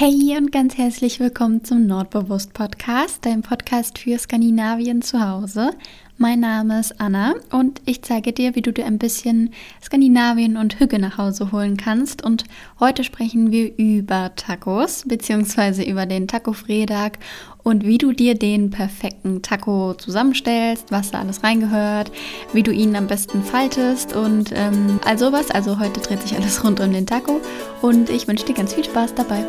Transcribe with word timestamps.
Hey 0.00 0.36
und 0.36 0.52
ganz 0.52 0.78
herzlich 0.78 1.18
willkommen 1.18 1.64
zum 1.64 1.88
Nordbewusst 1.88 2.54
Podcast, 2.54 3.26
dein 3.26 3.42
Podcast 3.42 3.98
für 3.98 4.16
Skandinavien 4.16 5.02
zu 5.02 5.20
Hause. 5.20 5.72
Mein 6.18 6.38
Name 6.38 6.78
ist 6.78 7.00
Anna 7.00 7.34
und 7.50 7.82
ich 7.84 8.02
zeige 8.02 8.32
dir, 8.32 8.54
wie 8.54 8.62
du 8.62 8.72
dir 8.72 8.86
ein 8.86 8.98
bisschen 8.98 9.52
Skandinavien 9.82 10.56
und 10.56 10.78
Hüge 10.78 11.00
nach 11.00 11.18
Hause 11.18 11.50
holen 11.50 11.76
kannst. 11.76 12.22
Und 12.22 12.44
heute 12.78 13.02
sprechen 13.02 13.50
wir 13.50 13.76
über 13.76 14.30
Tacos, 14.36 15.02
beziehungsweise 15.04 15.82
über 15.82 16.06
den 16.06 16.28
Taco 16.28 16.52
Fredag 16.52 17.18
und 17.64 17.84
wie 17.84 17.98
du 17.98 18.12
dir 18.12 18.36
den 18.36 18.70
perfekten 18.70 19.42
Taco 19.42 19.94
zusammenstellst, 19.94 20.92
was 20.92 21.10
da 21.10 21.18
alles 21.18 21.42
reingehört, 21.42 22.12
wie 22.52 22.62
du 22.62 22.70
ihn 22.70 22.94
am 22.94 23.08
besten 23.08 23.42
faltest 23.42 24.14
und 24.14 24.52
ähm, 24.54 25.00
all 25.04 25.18
sowas. 25.18 25.50
Also 25.50 25.80
heute 25.80 25.98
dreht 25.98 26.22
sich 26.22 26.36
alles 26.36 26.62
rund 26.62 26.78
um 26.78 26.92
den 26.92 27.06
Taco 27.06 27.40
und 27.82 28.10
ich 28.10 28.28
wünsche 28.28 28.46
dir 28.46 28.54
ganz 28.54 28.74
viel 28.74 28.84
Spaß 28.84 29.16
dabei. 29.16 29.44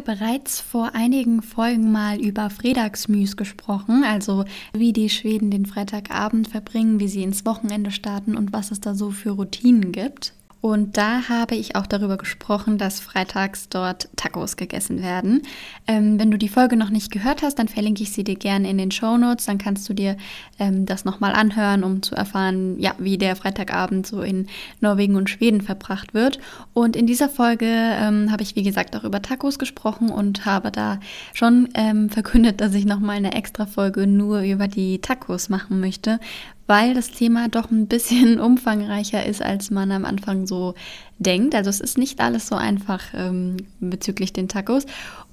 Bereits 0.00 0.60
vor 0.60 0.94
einigen 0.94 1.42
Folgen 1.42 1.92
mal 1.92 2.20
über 2.20 2.50
Fredagsmüs 2.50 3.36
gesprochen, 3.36 4.04
also 4.04 4.44
wie 4.72 4.92
die 4.92 5.10
Schweden 5.10 5.50
den 5.50 5.66
Freitagabend 5.66 6.48
verbringen, 6.48 7.00
wie 7.00 7.08
sie 7.08 7.22
ins 7.22 7.44
Wochenende 7.46 7.90
starten 7.90 8.36
und 8.36 8.52
was 8.52 8.70
es 8.70 8.80
da 8.80 8.94
so 8.94 9.10
für 9.10 9.30
Routinen 9.30 9.92
gibt. 9.92 10.34
Und 10.60 10.96
da 10.96 11.28
habe 11.28 11.54
ich 11.54 11.76
auch 11.76 11.86
darüber 11.86 12.16
gesprochen, 12.16 12.78
dass 12.78 12.98
freitags 12.98 13.68
dort 13.68 14.08
Tacos 14.16 14.56
gegessen 14.56 15.02
werden. 15.02 15.42
Ähm, 15.86 16.18
wenn 16.18 16.30
du 16.30 16.38
die 16.38 16.48
Folge 16.48 16.76
noch 16.76 16.90
nicht 16.90 17.12
gehört 17.12 17.42
hast, 17.42 17.58
dann 17.58 17.68
verlinke 17.68 18.02
ich 18.02 18.12
sie 18.12 18.24
dir 18.24 18.36
gerne 18.36 18.68
in 18.68 18.78
den 18.78 18.90
Show 18.90 19.16
Notes. 19.16 19.46
Dann 19.46 19.58
kannst 19.58 19.88
du 19.88 19.94
dir 19.94 20.16
ähm, 20.58 20.86
das 20.86 21.04
nochmal 21.04 21.34
anhören, 21.34 21.84
um 21.84 22.02
zu 22.02 22.14
erfahren, 22.14 22.80
ja, 22.80 22.94
wie 22.98 23.18
der 23.18 23.36
Freitagabend 23.36 24.06
so 24.06 24.22
in 24.22 24.48
Norwegen 24.80 25.14
und 25.14 25.30
Schweden 25.30 25.60
verbracht 25.60 26.14
wird. 26.14 26.40
Und 26.74 26.96
in 26.96 27.06
dieser 27.06 27.28
Folge 27.28 27.66
ähm, 27.66 28.32
habe 28.32 28.42
ich, 28.42 28.56
wie 28.56 28.62
gesagt, 28.62 28.96
auch 28.96 29.04
über 29.04 29.22
Tacos 29.22 29.58
gesprochen 29.58 30.10
und 30.10 30.46
habe 30.46 30.72
da 30.72 30.98
schon 31.32 31.68
ähm, 31.74 32.08
verkündet, 32.16 32.60
dass 32.60 32.74
ich 32.74 32.86
nochmal 32.86 33.16
eine 33.16 33.34
extra 33.34 33.66
Folge 33.66 34.06
nur 34.06 34.40
über 34.40 34.68
die 34.68 35.00
Tacos 35.00 35.48
machen 35.48 35.80
möchte, 35.80 36.18
weil 36.66 36.94
das 36.94 37.10
Thema 37.10 37.48
doch 37.48 37.70
ein 37.70 37.86
bisschen 37.86 38.40
umfangreicher 38.40 39.24
ist, 39.24 39.42
als 39.42 39.70
man 39.70 39.90
am 39.92 40.04
Anfang 40.04 40.46
so 40.46 40.74
denkt. 41.18 41.54
Also 41.54 41.70
es 41.70 41.80
ist 41.80 41.98
nicht 41.98 42.20
alles 42.20 42.48
so 42.48 42.56
einfach 42.56 43.02
ähm, 43.14 43.56
bezüglich 43.80 44.32
den 44.32 44.48
Tacos. 44.48 44.86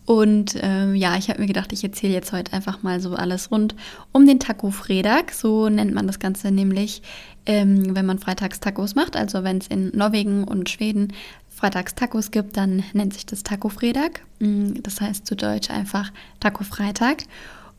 Und 0.06 0.58
ähm, 0.62 0.96
ja, 0.96 1.16
ich 1.18 1.30
habe 1.30 1.40
mir 1.40 1.48
gedacht, 1.48 1.72
ich 1.72 1.84
erzähle 1.84 2.14
jetzt 2.14 2.34
heute 2.34 2.52
einfach 2.52 2.84
mal 2.84 3.00
so 3.00 3.16
alles 3.16 3.52
rund 3.52 3.74
um 4.12 4.28
den 4.28 4.40
Taco 4.40 4.70
Fredag. 4.70 5.32
So 5.32 5.70
nennt 5.70 5.94
man 5.94 6.08
das 6.08 6.20
Ganze 6.20 6.52
nämlich, 6.52 7.02
ähm, 7.46 7.96
wenn 7.96 8.06
man 8.06 8.20
freitags 8.20 8.60
Tacos 8.60 8.96
macht. 8.96 9.16
Also 9.16 9.44
wenn 9.44 9.60
es 9.60 9.68
in 9.68 9.92
Norwegen 9.96 10.44
und 10.44 10.70
Schweden 10.70 11.14
freitags 11.50 11.96
Tacos 11.96 12.32
gibt, 12.32 12.58
dann 12.58 12.84
nennt 12.92 13.14
sich 13.14 13.26
das 13.26 13.44
Taco 13.44 13.70
Fredag. 13.70 14.22
Mm, 14.40 14.74
das 14.84 15.00
heißt 15.00 15.26
zu 15.26 15.36
Deutsch 15.36 15.70
einfach 15.70 16.12
Taco 16.42 16.66
Freitag. 16.66 17.24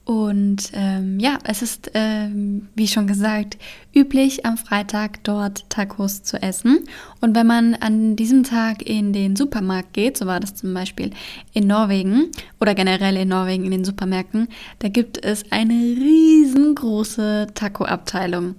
Und 0.05 0.71
ähm, 0.75 1.19
ja, 1.19 1.39
es 1.45 1.63
ist, 1.63 1.91
ähm, 1.95 2.69
wie 2.75 2.89
schon 2.89 3.07
gesagt, 3.07 3.57
üblich, 3.95 4.45
am 4.45 4.59
Freitag 4.59 5.25
dort 5.25 5.69
Tacos 5.71 6.23
zu 6.23 6.43
essen. 6.43 6.81
Und 7.23 7.35
wenn 7.35 7.47
man 7.47 7.75
an 7.75 8.15
diesem 8.15 8.45
Tag 8.45 8.83
in 8.83 9.15
den 9.15 9.35
Supermarkt 9.35 9.95
geht, 9.95 10.19
so 10.19 10.27
war 10.27 10.41
das 10.41 10.55
zum 10.55 10.75
Beispiel 10.75 11.11
in 11.55 11.67
Norwegen 11.67 12.31
oder 12.61 12.75
generell 12.75 13.17
in 13.17 13.29
Norwegen 13.29 13.65
in 13.65 13.71
den 13.71 13.85
Supermärkten, 13.85 14.49
da 14.81 14.89
gibt 14.89 15.25
es 15.25 15.51
eine 15.51 15.73
riesengroße 15.73 17.47
Taco-Abteilung. 17.55 18.57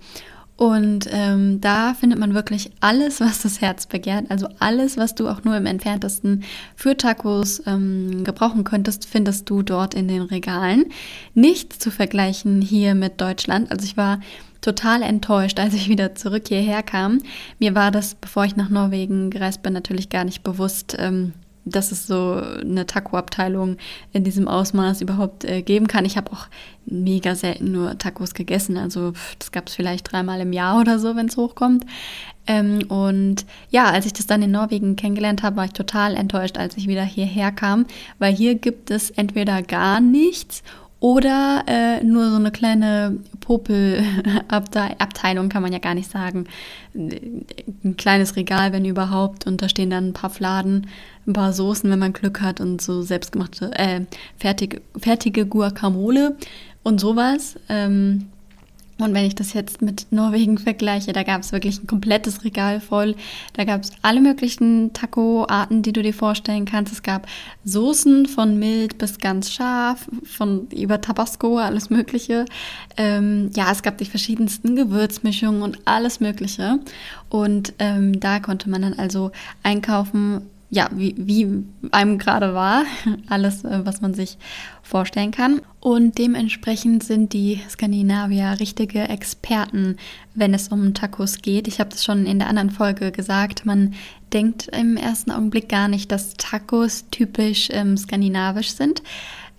Und 0.57 1.09
ähm, 1.11 1.59
da 1.59 1.93
findet 1.93 2.17
man 2.17 2.33
wirklich 2.33 2.71
alles, 2.79 3.19
was 3.19 3.41
das 3.41 3.59
Herz 3.59 3.87
begehrt. 3.87 4.25
Also 4.29 4.47
alles, 4.59 4.95
was 4.95 5.13
du 5.13 5.27
auch 5.27 5.43
nur 5.43 5.57
im 5.57 5.65
entferntesten 5.65 6.43
für 6.75 6.95
Tacos 6.95 7.61
ähm, 7.65 8.23
gebrauchen 8.23 8.63
könntest, 8.63 9.05
findest 9.05 9.49
du 9.49 9.63
dort 9.63 9.93
in 9.93 10.07
den 10.07 10.21
Regalen. 10.21 10.85
Nicht 11.33 11.73
zu 11.73 11.91
vergleichen 11.91 12.61
hier 12.61 12.95
mit 12.95 13.19
Deutschland. 13.19 13.69
Also 13.69 13.85
ich 13.85 13.97
war 13.97 14.21
total 14.61 15.01
enttäuscht, 15.01 15.59
als 15.59 15.73
ich 15.73 15.89
wieder 15.89 16.15
zurück 16.15 16.47
hierher 16.47 16.83
kam. 16.83 17.19
Mir 17.59 17.75
war 17.75 17.91
das, 17.91 18.15
bevor 18.15 18.45
ich 18.45 18.55
nach 18.55 18.69
Norwegen 18.69 19.29
gereist 19.29 19.61
bin, 19.61 19.73
natürlich 19.73 20.09
gar 20.09 20.23
nicht 20.23 20.41
bewusst, 20.41 20.95
ähm, 20.97 21.33
dass 21.65 21.91
es 21.91 22.07
so 22.07 22.33
eine 22.33 22.85
Taco-Abteilung 22.85 23.77
in 24.13 24.23
diesem 24.23 24.47
Ausmaß 24.47 25.01
überhaupt 25.01 25.43
äh, 25.43 25.61
geben 25.61 25.87
kann. 25.87 26.05
Ich 26.05 26.15
habe 26.15 26.31
auch 26.31 26.47
mega 26.85 27.35
selten 27.35 27.71
nur 27.71 27.97
Tacos 27.97 28.33
gegessen. 28.33 28.77
Also 28.77 29.13
das 29.39 29.51
gab 29.51 29.67
es 29.67 29.75
vielleicht 29.75 30.11
dreimal 30.11 30.39
im 30.41 30.53
Jahr 30.53 30.79
oder 30.79 30.99
so, 30.99 31.15
wenn 31.15 31.25
es 31.25 31.37
hochkommt. 31.37 31.85
Ähm, 32.47 32.83
und 32.89 33.45
ja, 33.71 33.85
als 33.85 34.05
ich 34.05 34.13
das 34.13 34.27
dann 34.27 34.43
in 34.43 34.51
Norwegen 34.51 34.95
kennengelernt 34.95 35.41
habe, 35.41 35.57
war 35.57 35.65
ich 35.65 35.73
total 35.73 36.15
enttäuscht, 36.15 36.57
als 36.57 36.77
ich 36.77 36.87
wieder 36.87 37.03
hierher 37.03 37.51
kam, 37.51 37.87
weil 38.19 38.33
hier 38.33 38.55
gibt 38.55 38.91
es 38.91 39.09
entweder 39.09 39.63
gar 39.63 39.99
nichts 39.99 40.61
äh, 41.67 42.03
nur 42.03 42.29
so 42.29 42.37
eine 42.37 42.51
kleine 42.51 43.17
Popelabteilung, 43.41 45.49
kann 45.49 45.61
man 45.61 45.73
ja 45.73 45.79
gar 45.79 45.93
nicht 45.93 46.09
sagen. 46.09 46.45
Ein 46.95 47.95
kleines 47.97 48.35
Regal, 48.35 48.73
wenn 48.73 48.85
überhaupt. 48.85 49.45
Und 49.45 49.61
da 49.61 49.69
stehen 49.69 49.89
dann 49.89 50.09
ein 50.09 50.13
paar 50.13 50.29
Fladen, 50.29 50.87
ein 51.27 51.33
paar 51.33 51.53
Soßen, 51.53 51.89
wenn 51.89 51.99
man 51.99 52.13
Glück 52.13 52.41
hat. 52.41 52.59
Und 52.59 52.81
so 52.81 53.01
selbstgemachte, 53.01 53.71
äh, 53.77 54.01
fertige, 54.37 54.81
fertige 54.97 55.45
Guacamole 55.45 56.37
und 56.83 56.99
sowas. 56.99 57.55
Ähm, 57.69 58.27
und 58.97 59.13
wenn 59.13 59.25
ich 59.25 59.35
das 59.35 59.53
jetzt 59.53 59.81
mit 59.81 60.07
Norwegen 60.11 60.57
vergleiche, 60.57 61.11
da 61.11 61.23
gab 61.23 61.41
es 61.41 61.51
wirklich 61.51 61.81
ein 61.81 61.87
komplettes 61.87 62.43
Regal 62.43 62.79
voll. 62.79 63.15
Da 63.53 63.65
gab 63.65 63.83
es 63.83 63.91
alle 64.01 64.21
möglichen 64.21 64.93
Taco-Arten, 64.93 65.81
die 65.81 65.91
du 65.91 66.01
dir 66.01 66.13
vorstellen 66.13 66.65
kannst. 66.65 66.93
Es 66.93 67.03
gab 67.03 67.27
Soßen 67.65 68.25
von 68.25 68.57
mild 68.57 68.97
bis 68.97 69.17
ganz 69.17 69.51
scharf, 69.51 70.09
von 70.23 70.67
über 70.69 71.01
Tabasco, 71.01 71.57
alles 71.57 71.89
Mögliche. 71.89 72.45
Ähm, 72.95 73.51
ja, 73.53 73.69
es 73.71 73.83
gab 73.83 73.97
die 73.97 74.05
verschiedensten 74.05 74.75
Gewürzmischungen 74.75 75.61
und 75.61 75.79
alles 75.85 76.21
Mögliche. 76.21 76.79
Und 77.29 77.73
ähm, 77.79 78.19
da 78.19 78.39
konnte 78.39 78.69
man 78.69 78.81
dann 78.81 78.93
also 78.93 79.31
einkaufen, 79.61 80.49
ja, 80.75 80.89
wie, 80.93 81.15
wie 81.17 81.63
einem 81.91 82.17
gerade 82.17 82.53
war, 82.53 82.83
alles, 83.29 83.63
äh, 83.63 83.85
was 83.85 84.01
man 84.01 84.13
sich 84.13 84.37
vorstellen 84.83 85.31
kann. 85.31 85.61
Und 85.79 86.17
dementsprechend 86.17 87.01
sind 87.03 87.31
die 87.31 87.61
Skandinavier 87.69 88.57
richtige 88.59 89.07
Experten, 89.07 89.95
wenn 90.33 90.53
es 90.53 90.67
um 90.67 90.93
Tacos 90.93 91.41
geht. 91.41 91.69
Ich 91.69 91.79
habe 91.79 91.91
das 91.91 92.03
schon 92.03 92.25
in 92.25 92.39
der 92.39 92.49
anderen 92.49 92.71
Folge 92.71 93.13
gesagt. 93.13 93.65
Man 93.65 93.93
denkt 94.33 94.67
im 94.77 94.97
ersten 94.97 95.31
Augenblick 95.31 95.69
gar 95.69 95.87
nicht, 95.87 96.11
dass 96.11 96.33
Tacos 96.33 97.05
typisch 97.09 97.69
ähm, 97.71 97.95
skandinavisch 97.95 98.71
sind. 98.71 99.01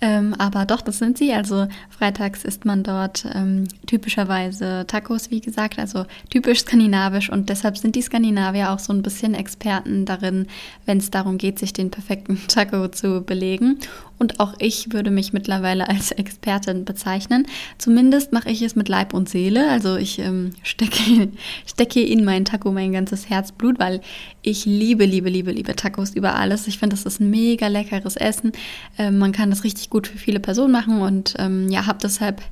Ähm, 0.00 0.34
aber 0.36 0.66
doch, 0.66 0.82
das 0.82 0.98
sind 0.98 1.16
sie. 1.16 1.32
Also 1.32 1.68
freitags 1.88 2.44
isst 2.44 2.66
man 2.66 2.82
dort 2.82 3.26
ähm, 3.34 3.66
typischerweise 3.86 4.84
Tacos, 4.86 5.30
wie 5.30 5.40
gesagt, 5.40 5.78
also 5.78 6.04
typisch 6.28 6.60
skandinavisch. 6.60 7.30
Und 7.30 7.48
deshalb 7.48 7.78
sind 7.78 7.96
die 7.96 8.02
Skandinavier 8.02 8.72
auch 8.72 8.78
so 8.78 8.92
ein 8.92 9.02
bisschen 9.02 9.34
Experten 9.34 10.04
darin, 10.04 10.48
wenn 10.84 10.98
es 10.98 11.10
darum 11.10 11.38
geht, 11.38 11.58
sich 11.58 11.72
den 11.72 11.90
perfekten 11.90 12.38
Taco 12.48 12.88
zu 12.88 13.22
belegen. 13.22 13.78
Und 14.18 14.40
auch 14.40 14.54
ich 14.58 14.92
würde 14.92 15.10
mich 15.10 15.32
mittlerweile 15.32 15.88
als 15.88 16.10
Expertin 16.10 16.84
bezeichnen. 16.84 17.46
Zumindest 17.78 18.32
mache 18.32 18.50
ich 18.50 18.62
es 18.62 18.76
mit 18.76 18.88
Leib 18.88 19.14
und 19.14 19.28
Seele. 19.28 19.70
Also 19.70 19.96
ich 19.96 20.18
ähm, 20.18 20.50
stecke, 20.62 21.28
stecke 21.66 22.02
in 22.02 22.24
meinen 22.24 22.44
Taco 22.44 22.70
mein 22.70 22.92
ganzes 22.92 23.28
Herzblut, 23.28 23.78
weil 23.78 24.00
ich 24.42 24.64
liebe, 24.64 25.04
liebe, 25.04 25.28
liebe, 25.28 25.52
liebe 25.52 25.74
Tacos 25.74 26.14
über 26.14 26.36
alles. 26.36 26.66
Ich 26.66 26.78
finde, 26.78 26.94
das 26.96 27.04
ist 27.04 27.20
ein 27.20 27.30
mega 27.30 27.66
leckeres 27.66 28.16
Essen. 28.16 28.52
Ähm, 28.98 29.18
man 29.18 29.32
kann 29.32 29.50
das 29.50 29.64
richtig 29.64 29.85
gut 29.90 30.06
für 30.06 30.18
viele 30.18 30.40
Personen 30.40 30.72
machen 30.72 31.00
und 31.00 31.34
ähm, 31.38 31.68
ja, 31.68 31.86
habe 31.86 31.98
deshalb 32.02 32.42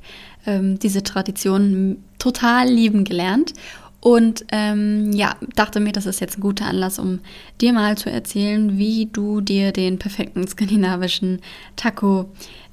ähm, 0.45 0.79
diese 0.79 1.03
Tradition 1.03 1.97
total 2.19 2.69
lieben 2.69 3.03
gelernt. 3.03 3.53
Und 4.01 4.45
ähm, 4.51 5.13
ja, 5.13 5.35
dachte 5.55 5.79
mir, 5.79 5.91
das 5.91 6.05
ist 6.05 6.21
jetzt 6.21 6.37
ein 6.37 6.41
guter 6.41 6.67
Anlass, 6.67 6.99
um 6.99 7.21
dir 7.59 7.73
mal 7.73 7.97
zu 7.97 8.11
erzählen, 8.11 8.77
wie 8.77 9.07
du 9.11 9.41
dir 9.41 9.71
den 9.71 9.97
perfekten 9.97 10.47
skandinavischen 10.47 11.41
Taco 11.75 12.29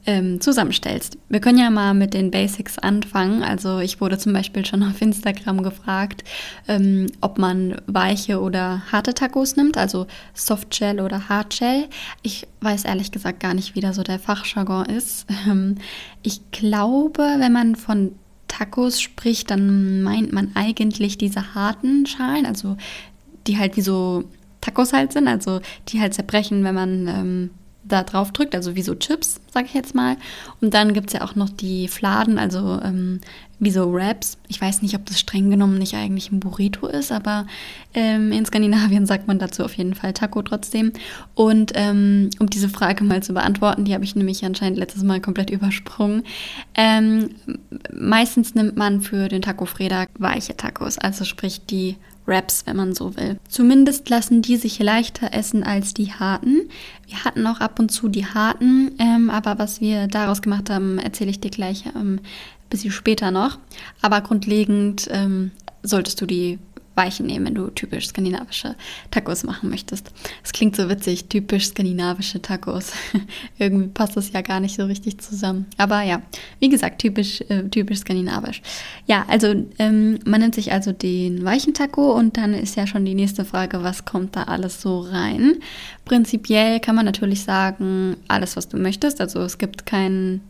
ähm, 0.06 0.40
zusammenstellst. 0.40 1.18
Wir 1.28 1.40
können 1.40 1.58
ja 1.58 1.70
mal 1.70 1.94
mit 1.94 2.14
den 2.14 2.30
Basics 2.30 2.78
anfangen. 2.78 3.42
Also 3.42 3.78
ich 3.78 4.00
wurde 4.00 4.18
zum 4.18 4.32
Beispiel 4.32 4.64
schon 4.66 4.82
auf 4.88 5.00
Instagram 5.00 5.62
gefragt, 5.62 6.24
ähm, 6.68 7.06
ob 7.20 7.38
man 7.38 7.80
weiche 7.86 8.40
oder 8.40 8.82
harte 8.90 9.14
Tacos 9.14 9.56
nimmt, 9.56 9.76
also 9.76 10.06
Softshell 10.34 11.00
oder 11.00 11.28
Hardshell. 11.28 11.88
Ich 12.22 12.46
weiß 12.60 12.84
ehrlich 12.84 13.12
gesagt 13.12 13.40
gar 13.40 13.54
nicht, 13.54 13.74
wie 13.74 13.80
da 13.80 13.92
so 13.92 14.02
der 14.02 14.18
Fachjargon 14.18 14.86
ist. 14.86 15.26
Ähm, 15.48 15.76
ich 16.22 16.52
glaube, 16.52 17.22
wenn 17.38 17.52
man 17.52 17.74
von 17.74 18.12
Tacos 18.46 19.00
spricht, 19.00 19.50
dann 19.50 20.02
meint 20.02 20.32
man 20.32 20.52
eigentlich 20.54 21.18
diese 21.18 21.54
harten 21.54 22.06
Schalen, 22.06 22.46
also 22.46 22.76
die 23.46 23.58
halt 23.58 23.76
wie 23.76 23.80
so 23.80 24.24
Tacos 24.60 24.92
halt 24.92 25.12
sind, 25.12 25.26
also 25.26 25.60
die 25.88 26.00
halt 26.00 26.14
zerbrechen, 26.14 26.62
wenn 26.62 26.74
man 26.74 27.08
ähm, 27.08 27.50
da 27.84 28.02
drauf 28.02 28.32
drückt, 28.32 28.54
also 28.54 28.74
wie 28.76 28.82
so 28.82 28.94
Chips, 28.94 29.40
sage 29.52 29.66
ich 29.66 29.74
jetzt 29.74 29.94
mal. 29.94 30.16
Und 30.60 30.74
dann 30.74 30.94
gibt 30.94 31.08
es 31.08 31.14
ja 31.14 31.22
auch 31.22 31.34
noch 31.34 31.50
die 31.50 31.88
Fladen, 31.88 32.38
also 32.38 32.80
ähm, 32.82 33.20
wie 33.58 33.70
so 33.70 33.92
Wraps. 33.92 34.38
Ich 34.48 34.60
weiß 34.60 34.82
nicht, 34.82 34.94
ob 34.94 35.06
das 35.06 35.20
streng 35.20 35.50
genommen 35.50 35.78
nicht 35.78 35.94
eigentlich 35.94 36.32
ein 36.32 36.40
Burrito 36.40 36.86
ist, 36.86 37.12
aber 37.12 37.46
ähm, 37.94 38.32
in 38.32 38.44
Skandinavien 38.44 39.06
sagt 39.06 39.28
man 39.28 39.38
dazu 39.38 39.64
auf 39.64 39.74
jeden 39.74 39.94
Fall 39.94 40.12
Taco 40.12 40.42
trotzdem. 40.42 40.92
Und 41.34 41.72
ähm, 41.74 42.30
um 42.38 42.50
diese 42.50 42.68
Frage 42.68 43.04
mal 43.04 43.22
zu 43.22 43.34
beantworten, 43.34 43.84
die 43.84 43.94
habe 43.94 44.04
ich 44.04 44.16
nämlich 44.16 44.44
anscheinend 44.44 44.78
letztes 44.78 45.02
Mal 45.02 45.20
komplett 45.20 45.50
übersprungen. 45.50 46.24
Ähm, 46.74 47.30
meistens 47.92 48.54
nimmt 48.54 48.76
man 48.76 49.00
für 49.00 49.28
den 49.28 49.42
Taco 49.42 49.64
Freda 49.64 50.06
weiche 50.18 50.56
Tacos, 50.56 50.98
also 50.98 51.24
sprich 51.24 51.64
die 51.66 51.96
Wraps, 52.26 52.64
wenn 52.66 52.76
man 52.76 52.94
so 52.94 53.16
will. 53.16 53.38
Zumindest 53.48 54.08
lassen 54.08 54.42
die 54.42 54.56
sich 54.56 54.78
leichter 54.78 55.32
essen 55.32 55.64
als 55.64 55.94
die 55.94 56.12
harten. 56.12 56.68
Wir 57.06 57.24
hatten 57.24 57.46
auch 57.46 57.60
ab 57.60 57.78
und 57.78 57.90
zu 57.90 58.08
die 58.08 58.26
harten, 58.26 58.92
ähm, 58.98 59.30
aber 59.30 59.58
was 59.58 59.80
wir 59.80 60.06
daraus 60.06 60.42
gemacht 60.42 60.70
haben, 60.70 60.98
erzähle 60.98 61.30
ich 61.30 61.40
dir 61.40 61.50
gleich 61.50 61.84
ähm, 61.86 62.20
ein 62.20 62.68
bisschen 62.70 62.92
später 62.92 63.30
noch. 63.30 63.58
Aber 64.00 64.20
grundlegend 64.20 65.08
ähm, 65.10 65.50
solltest 65.82 66.20
du 66.20 66.26
die 66.26 66.58
Weichen 66.94 67.26
nehmen, 67.26 67.46
wenn 67.46 67.54
du 67.54 67.68
typisch 67.68 68.08
skandinavische 68.08 68.76
Tacos 69.10 69.44
machen 69.44 69.70
möchtest. 69.70 70.10
Es 70.44 70.52
klingt 70.52 70.76
so 70.76 70.88
witzig, 70.88 71.26
typisch 71.26 71.68
skandinavische 71.68 72.42
Tacos. 72.42 72.92
Irgendwie 73.58 73.88
passt 73.88 74.16
das 74.16 74.32
ja 74.32 74.42
gar 74.42 74.60
nicht 74.60 74.76
so 74.76 74.84
richtig 74.84 75.18
zusammen. 75.18 75.66
Aber 75.78 76.02
ja, 76.02 76.22
wie 76.60 76.68
gesagt, 76.68 77.00
typisch, 77.00 77.40
äh, 77.48 77.68
typisch 77.68 78.00
skandinavisch. 78.00 78.62
Ja, 79.06 79.24
also 79.28 79.54
ähm, 79.78 80.18
man 80.26 80.40
nimmt 80.40 80.54
sich 80.54 80.72
also 80.72 80.92
den 80.92 81.44
weichen 81.44 81.74
Taco 81.74 82.12
und 82.12 82.36
dann 82.36 82.54
ist 82.54 82.76
ja 82.76 82.86
schon 82.86 83.04
die 83.04 83.14
nächste 83.14 83.44
Frage, 83.44 83.82
was 83.82 84.04
kommt 84.04 84.36
da 84.36 84.44
alles 84.44 84.82
so 84.82 85.00
rein? 85.00 85.56
Prinzipiell 86.04 86.80
kann 86.80 86.94
man 86.94 87.06
natürlich 87.06 87.42
sagen, 87.42 88.16
alles, 88.28 88.56
was 88.56 88.68
du 88.68 88.76
möchtest. 88.76 89.20
Also 89.20 89.40
es 89.40 89.58
gibt 89.58 89.86
kein, 89.86 90.40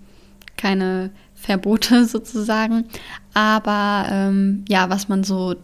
keine 0.57 1.11
Verbote 1.35 2.05
sozusagen. 2.07 2.85
Aber 3.35 4.07
ähm, 4.11 4.65
ja, 4.69 4.91
was 4.91 5.09
man 5.09 5.25
so 5.25 5.55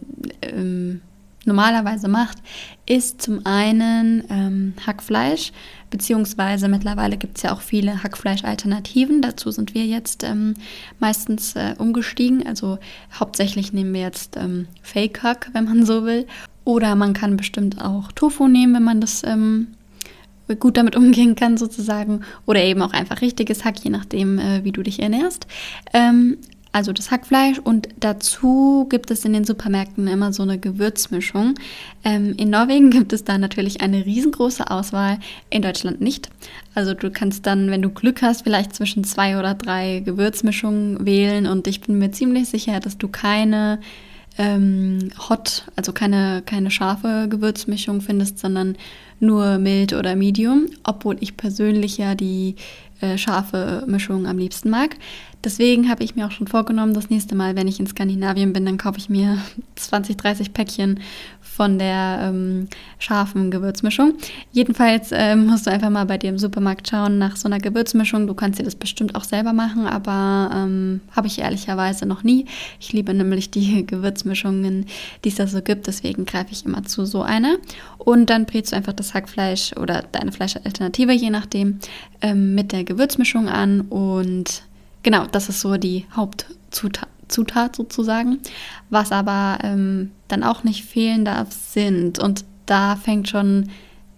ähm, 0.41 1.01
normalerweise 1.45 2.07
macht, 2.07 2.37
ist 2.85 3.21
zum 3.21 3.45
einen 3.45 4.23
ähm, 4.29 4.73
Hackfleisch, 4.85 5.51
beziehungsweise 5.89 6.67
mittlerweile 6.67 7.17
gibt 7.17 7.37
es 7.37 7.43
ja 7.43 7.53
auch 7.53 7.61
viele 7.61 8.03
Hackfleisch-Alternativen. 8.03 9.21
Dazu 9.21 9.51
sind 9.51 9.73
wir 9.73 9.85
jetzt 9.85 10.23
ähm, 10.23 10.55
meistens 10.99 11.55
äh, 11.55 11.75
umgestiegen. 11.77 12.45
Also 12.45 12.77
hauptsächlich 13.17 13.73
nehmen 13.73 13.93
wir 13.93 14.01
jetzt 14.01 14.37
ähm, 14.37 14.67
Fake-Hack, 14.81 15.49
wenn 15.53 15.65
man 15.65 15.85
so 15.85 16.05
will. 16.05 16.27
Oder 16.65 16.95
man 16.95 17.13
kann 17.13 17.37
bestimmt 17.37 17.83
auch 17.83 18.11
Tofu 18.11 18.47
nehmen, 18.47 18.75
wenn 18.75 18.83
man 18.83 19.01
das 19.01 19.23
ähm, 19.23 19.67
gut 20.59 20.77
damit 20.77 20.95
umgehen 20.95 21.35
kann 21.35 21.57
sozusagen. 21.57 22.21
Oder 22.45 22.63
eben 22.63 22.81
auch 22.81 22.93
einfach 22.93 23.21
richtiges 23.21 23.65
Hack, 23.65 23.79
je 23.83 23.89
nachdem, 23.89 24.39
äh, 24.39 24.63
wie 24.63 24.71
du 24.71 24.83
dich 24.83 25.01
ernährst. 25.01 25.47
Ähm, 25.93 26.37
also 26.71 26.93
das 26.93 27.09
Hackfleisch 27.09 27.57
und 27.57 27.89
dazu 27.99 28.85
gibt 28.89 29.09
es 29.09 29.25
in 29.25 29.33
den 29.33 29.43
Supermärkten 29.43 30.07
immer 30.07 30.31
so 30.33 30.43
eine 30.43 30.59
Gewürzmischung. 30.59 31.55
Ähm, 32.03 32.35
in 32.37 32.51
Norwegen 32.51 32.89
gibt 32.91 33.11
es 33.11 33.23
da 33.23 33.37
natürlich 33.37 33.81
eine 33.81 34.05
riesengroße 34.05 34.69
Auswahl, 34.69 35.17
in 35.49 35.63
Deutschland 35.63 35.99
nicht. 35.99 36.29
Also 36.75 36.93
du 36.93 37.09
kannst 37.09 37.47
dann, 37.47 37.71
wenn 37.71 37.81
du 37.81 37.89
Glück 37.89 38.21
hast, 38.21 38.43
vielleicht 38.43 38.75
zwischen 38.75 39.03
zwei 39.03 39.39
oder 39.39 39.55
drei 39.55 40.01
Gewürzmischungen 40.05 41.05
wählen 41.05 41.47
und 41.47 41.67
ich 41.67 41.81
bin 41.81 41.97
mir 41.97 42.11
ziemlich 42.11 42.49
sicher, 42.49 42.79
dass 42.79 42.97
du 42.97 43.07
keine 43.07 43.79
ähm, 44.37 45.09
hot, 45.27 45.65
also 45.75 45.91
keine, 45.91 46.43
keine 46.45 46.71
scharfe 46.71 47.27
Gewürzmischung 47.29 48.01
findest, 48.01 48.39
sondern 48.39 48.77
nur 49.19 49.57
mild 49.57 49.93
oder 49.93 50.15
medium, 50.15 50.67
obwohl 50.83 51.17
ich 51.19 51.35
persönlich 51.35 51.97
ja 51.97 52.15
die 52.15 52.55
äh, 53.01 53.17
scharfe 53.17 53.83
Mischung 53.87 54.27
am 54.27 54.37
liebsten 54.37 54.69
mag. 54.69 54.95
Deswegen 55.43 55.89
habe 55.89 56.03
ich 56.03 56.15
mir 56.15 56.27
auch 56.27 56.31
schon 56.31 56.47
vorgenommen, 56.47 56.93
das 56.93 57.09
nächste 57.09 57.33
Mal, 57.35 57.55
wenn 57.55 57.67
ich 57.67 57.79
in 57.79 57.87
Skandinavien 57.87 58.51
bin, 58.51 58.65
dann 58.65 58.77
kaufe 58.77 58.97
ich 58.97 59.09
mir 59.09 59.37
20, 59.75 60.17
30 60.17 60.53
Päckchen 60.53 60.99
von 61.49 61.77
der 61.77 62.19
ähm, 62.23 62.67
scharfen 62.99 63.51
Gewürzmischung. 63.51 64.13
Jedenfalls 64.51 65.09
ähm, 65.11 65.47
musst 65.47 65.67
du 65.67 65.71
einfach 65.71 65.89
mal 65.89 66.05
bei 66.05 66.17
dir 66.17 66.29
im 66.29 66.37
Supermarkt 66.37 66.89
schauen 66.89 67.17
nach 67.17 67.35
so 67.35 67.47
einer 67.47 67.59
Gewürzmischung. 67.59 68.27
Du 68.27 68.33
kannst 68.33 68.59
dir 68.59 68.63
das 68.63 68.75
bestimmt 68.75 69.15
auch 69.15 69.23
selber 69.23 69.51
machen, 69.51 69.85
aber 69.85 70.51
ähm, 70.55 71.01
habe 71.15 71.27
ich 71.27 71.39
ehrlicherweise 71.39 72.05
noch 72.05 72.23
nie. 72.23 72.45
Ich 72.79 72.93
liebe 72.93 73.13
nämlich 73.13 73.51
die 73.51 73.85
Gewürzmischungen, 73.87 74.85
die 75.23 75.29
es 75.29 75.35
da 75.35 75.47
so 75.47 75.61
gibt. 75.61 75.87
Deswegen 75.87 76.25
greife 76.25 76.51
ich 76.51 76.65
immer 76.65 76.83
zu 76.83 77.05
so 77.05 77.23
einer. 77.23 77.57
Und 77.97 78.29
dann 78.29 78.45
brätst 78.45 78.71
du 78.71 78.77
einfach 78.77 78.93
das 78.93 79.13
Hackfleisch 79.13 79.73
oder 79.75 80.05
deine 80.11 80.31
Fleischalternative, 80.31 81.11
je 81.11 81.29
nachdem, 81.29 81.79
ähm, 82.21 82.55
mit 82.55 82.71
der 82.71 82.83
Gewürzmischung 82.83 83.49
an. 83.49 83.81
Und 83.81 84.63
genau, 85.03 85.25
das 85.25 85.49
ist 85.49 85.61
so 85.61 85.77
die 85.77 86.05
Hauptzutat. 86.15 87.09
Zutat 87.29 87.75
sozusagen. 87.75 88.39
Was 88.89 89.11
aber 89.11 89.59
ähm, 89.63 90.11
dann 90.27 90.43
auch 90.43 90.63
nicht 90.63 90.85
fehlen 90.85 91.25
darf, 91.25 91.51
sind. 91.51 92.19
Und 92.19 92.45
da 92.65 92.95
fängt 92.95 93.29
schon 93.29 93.69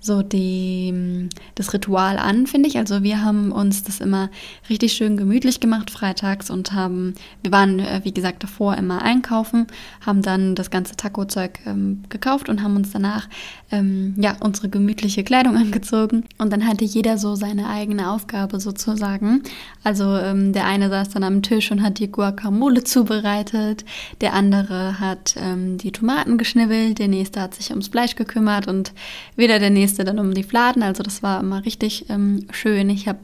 so 0.04 0.24
die, 0.24 1.30
das 1.54 1.74
Ritual 1.74 2.18
an, 2.18 2.48
finde 2.48 2.68
ich. 2.68 2.80
Also 2.80 3.04
wir 3.04 3.24
haben 3.24 3.52
uns 3.52 3.84
das 3.84 4.02
immer 4.02 4.32
richtig 4.68 4.94
schön 4.94 5.16
gemütlich 5.16 5.60
gemacht 5.60 5.92
freitags 5.92 6.50
und 6.50 6.74
haben, 6.74 7.14
wir 7.44 7.52
waren, 7.52 7.78
äh, 7.80 8.02
wie 8.04 8.12
gesagt, 8.12 8.44
davor 8.44 8.76
immer 8.78 9.04
einkaufen, 9.04 9.68
haben 10.04 10.24
dann 10.24 10.56
das 10.56 10.72
ganze 10.72 10.96
Taco-Zeug 10.96 11.60
ähm, 11.68 12.02
gekauft 12.10 12.50
und 12.50 12.64
haben 12.64 12.76
uns 12.76 12.92
danach 12.92 13.30
ähm, 13.72 14.16
ja 14.18 14.36
unsere 14.40 14.70
gemütliche 14.70 15.24
Kleidung 15.24 15.56
angezogen. 15.62 16.26
Und 16.40 16.52
dann 16.52 16.68
hatte 16.68 16.84
jeder 16.84 17.20
so 17.20 17.36
seine 17.36 17.70
eigene 17.70 18.10
Aufgabe 18.10 18.60
sozusagen. 18.60 19.44
Also 19.84 20.18
ähm, 20.18 20.52
der 20.52 20.66
eine 20.66 20.90
saß 20.90 21.10
dann 21.10 21.24
am 21.24 21.44
Tisch 21.44 21.72
und 21.72 21.84
hat 21.84 22.00
die 22.00 22.12
Guacamole 22.12 22.84
zubereitet, 22.84 23.86
der 24.20 24.34
andere 24.34 25.00
hat 25.00 25.36
ähm, 25.38 25.78
die 25.78 25.92
Tomaten 25.92 26.40
geschnibbelt, 26.40 26.98
der 26.98 27.08
nächste 27.08 27.40
hat 27.40 27.54
sich 27.54 27.70
ums 27.70 27.90
Fleisch 27.90 28.16
gekümmert 28.16 28.68
und 28.68 28.94
wieder 29.36 29.60
der 29.60 29.70
nächste 29.70 29.91
nächste 29.92 30.06
dann 30.06 30.20
um 30.20 30.34
die 30.34 30.44
Fladen. 30.44 30.84
Also 30.84 31.04
das 31.04 31.22
war 31.22 31.42
immer 31.42 31.66
richtig 31.66 32.10
ähm, 32.10 32.48
schön. 32.52 32.90
Ich 32.90 33.10
habe 33.10 33.20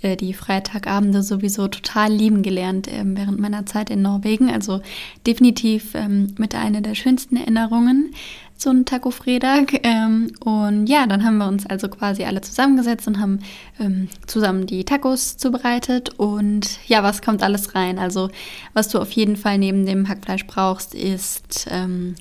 äh, 0.00 0.16
die 0.16 0.32
Freitagabende 0.32 1.22
sowieso 1.22 1.68
total 1.68 2.10
lieben 2.10 2.42
gelernt 2.42 2.88
äh, 2.88 3.02
während 3.04 3.38
meiner 3.38 3.66
Zeit 3.66 3.90
in 3.90 4.00
Norwegen. 4.00 4.50
Also 4.50 4.80
definitiv 5.26 5.94
ähm, 5.94 6.34
mit 6.38 6.54
einer 6.54 6.80
der 6.80 6.94
schönsten 6.94 7.36
Erinnerungen 7.36 8.14
so 8.56 8.70
ein 8.70 8.86
Taco 8.86 9.10
Fredag. 9.10 9.78
Ähm, 9.82 10.32
und 10.40 10.86
ja, 10.86 11.06
dann 11.06 11.22
haben 11.22 11.36
wir 11.36 11.48
uns 11.48 11.66
also 11.66 11.88
quasi 11.90 12.24
alle 12.24 12.40
zusammengesetzt 12.40 13.06
und 13.06 13.20
haben 13.20 13.40
ähm, 13.78 14.08
zusammen 14.26 14.66
die 14.66 14.84
Tacos 14.84 15.36
zubereitet. 15.36 16.18
Und 16.18 16.78
ja, 16.86 17.02
was 17.02 17.20
kommt 17.20 17.42
alles 17.42 17.74
rein? 17.74 17.98
Also, 17.98 18.30
was 18.72 18.88
du 18.88 18.98
auf 18.98 19.12
jeden 19.12 19.36
Fall 19.36 19.58
neben 19.58 19.84
dem 19.84 20.08
Hackfleisch 20.08 20.46
brauchst, 20.46 20.94
ist 20.94 21.66
ähm, 21.70 22.14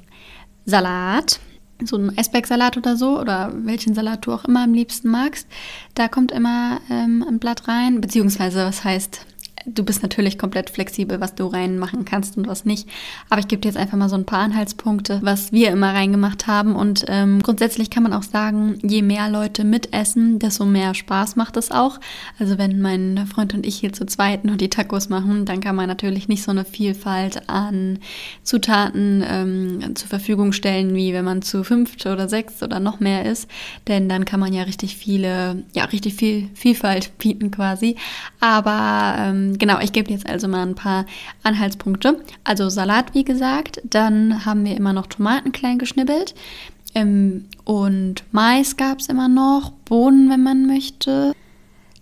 Salat 0.65 1.39
so 1.83 1.97
einen 1.97 2.17
Eisbergsalat 2.17 2.77
oder 2.77 2.95
so 2.95 3.19
oder 3.19 3.51
welchen 3.53 3.93
Salat 3.95 4.25
du 4.25 4.33
auch 4.33 4.45
immer 4.45 4.63
am 4.63 4.73
liebsten 4.73 5.09
magst. 5.09 5.47
Da 5.93 6.07
kommt 6.07 6.31
immer 6.31 6.79
ähm, 6.89 7.25
ein 7.27 7.39
Blatt 7.39 7.67
rein, 7.67 8.01
beziehungsweise 8.01 8.65
was 8.65 8.83
heißt 8.83 9.25
du 9.65 9.83
bist 9.83 10.03
natürlich 10.03 10.37
komplett 10.37 10.69
flexibel, 10.69 11.19
was 11.19 11.35
du 11.35 11.47
reinmachen 11.47 12.05
kannst 12.05 12.37
und 12.37 12.47
was 12.47 12.65
nicht. 12.65 12.87
Aber 13.29 13.39
ich 13.39 13.47
gebe 13.47 13.61
dir 13.61 13.69
jetzt 13.69 13.77
einfach 13.77 13.97
mal 13.97 14.09
so 14.09 14.15
ein 14.15 14.25
paar 14.25 14.39
Anhaltspunkte, 14.39 15.19
was 15.23 15.51
wir 15.51 15.71
immer 15.71 15.93
reingemacht 15.93 16.47
haben. 16.47 16.75
Und 16.75 17.05
ähm, 17.07 17.41
grundsätzlich 17.41 17.89
kann 17.89 18.03
man 18.03 18.13
auch 18.13 18.23
sagen, 18.23 18.77
je 18.83 19.01
mehr 19.01 19.29
Leute 19.29 19.63
mitessen, 19.63 20.39
desto 20.39 20.65
mehr 20.65 20.93
Spaß 20.93 21.35
macht 21.35 21.57
es 21.57 21.71
auch. 21.71 21.99
Also 22.39 22.57
wenn 22.57 22.81
mein 22.81 23.25
Freund 23.27 23.53
und 23.53 23.65
ich 23.65 23.75
hier 23.77 23.93
zu 23.93 24.05
zweit 24.05 24.45
nur 24.45 24.57
die 24.57 24.69
Tacos 24.69 25.09
machen, 25.09 25.45
dann 25.45 25.61
kann 25.61 25.75
man 25.75 25.87
natürlich 25.87 26.27
nicht 26.27 26.43
so 26.43 26.51
eine 26.51 26.65
Vielfalt 26.65 27.49
an 27.49 27.99
Zutaten 28.43 29.23
ähm, 29.27 29.95
zur 29.95 30.07
Verfügung 30.07 30.51
stellen, 30.51 30.95
wie 30.95 31.13
wenn 31.13 31.25
man 31.25 31.41
zu 31.41 31.63
fünft 31.63 32.05
oder 32.05 32.29
sechs 32.29 32.61
oder 32.61 32.79
noch 32.79 32.99
mehr 32.99 33.25
ist. 33.25 33.49
Denn 33.87 34.09
dann 34.09 34.25
kann 34.25 34.39
man 34.39 34.53
ja 34.53 34.63
richtig 34.63 34.95
viele, 34.95 35.63
ja, 35.73 35.85
richtig 35.85 36.15
viel 36.15 36.49
Vielfalt 36.53 37.17
bieten 37.17 37.51
quasi. 37.51 37.95
Aber 38.39 39.15
ähm, 39.17 39.54
genau, 39.57 39.79
ich 39.79 39.91
gebe 39.91 40.11
jetzt 40.11 40.27
also 40.27 40.47
mal 40.47 40.61
ein 40.61 40.75
paar 40.75 41.05
Anhaltspunkte. 41.43 42.21
Also 42.43 42.69
Salat, 42.69 43.13
wie 43.13 43.23
gesagt. 43.23 43.81
Dann 43.83 44.45
haben 44.45 44.65
wir 44.65 44.75
immer 44.75 44.93
noch 44.93 45.07
Tomaten 45.07 45.51
klein 45.51 45.79
geschnibbelt. 45.79 46.35
Ähm, 46.93 47.45
und 47.63 48.23
Mais 48.31 48.77
gab 48.77 48.99
es 48.99 49.07
immer 49.07 49.27
noch. 49.27 49.71
Bohnen, 49.85 50.29
wenn 50.29 50.43
man 50.43 50.65
möchte. 50.65 51.33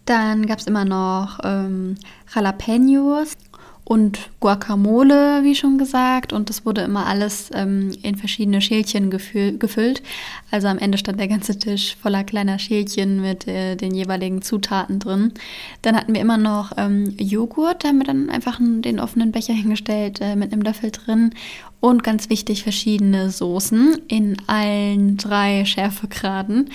Dann 0.05 0.45
gab 0.45 0.60
es 0.60 0.67
immer 0.67 0.86
noch 0.86 1.39
ähm, 1.43 1.95
Jalapenos. 2.33 3.36
Und 3.86 4.30
Guacamole, 4.40 5.44
wie 5.44 5.56
schon 5.56 5.78
gesagt. 5.78 6.32
Und 6.32 6.50
das 6.50 6.66
wurde 6.66 6.82
immer 6.82 7.06
alles 7.06 7.50
ähm, 7.54 7.92
in 8.02 8.16
verschiedene 8.16 8.62
Schälchen 8.62 9.10
gefüllt. 9.10 10.02
Also 10.52 10.68
am 10.68 10.78
Ende 10.78 10.98
stand 10.98 11.20
der 11.20 11.28
ganze 11.28 11.60
Tisch 11.60 11.98
voller 12.02 12.24
kleiner 12.24 12.60
Schälchen 12.60 13.22
mit 13.22 13.48
äh, 13.48 13.75
den 13.75 13.94
jeweiligen 13.94 14.42
Zutaten 14.42 15.00
drin. 15.00 15.34
Dann 15.82 15.98
hatten 15.98 16.13
wir 16.13 16.22
immer 16.22 16.38
noch 16.38 16.72
ähm, 16.78 17.13
Joghurt, 17.18 17.84
da 17.84 17.90
haben 17.90 17.98
wir 17.98 18.06
dann 18.06 18.30
einfach 18.30 18.60
den 18.62 19.00
offenen 19.00 19.32
Becher 19.32 19.54
hingestellt 19.54 20.20
äh, 20.22 20.36
mit 20.36 20.54
einem 20.54 20.62
Löffel 20.62 20.92
drin. 20.92 21.34
Und 21.84 22.02
ganz 22.02 22.30
wichtig, 22.30 22.63
verschiedene 22.63 23.30
Soßen 23.30 24.04
in 24.08 24.38
allen 24.48 25.18
drei 25.18 25.66
Schärfegraden. 25.66 26.70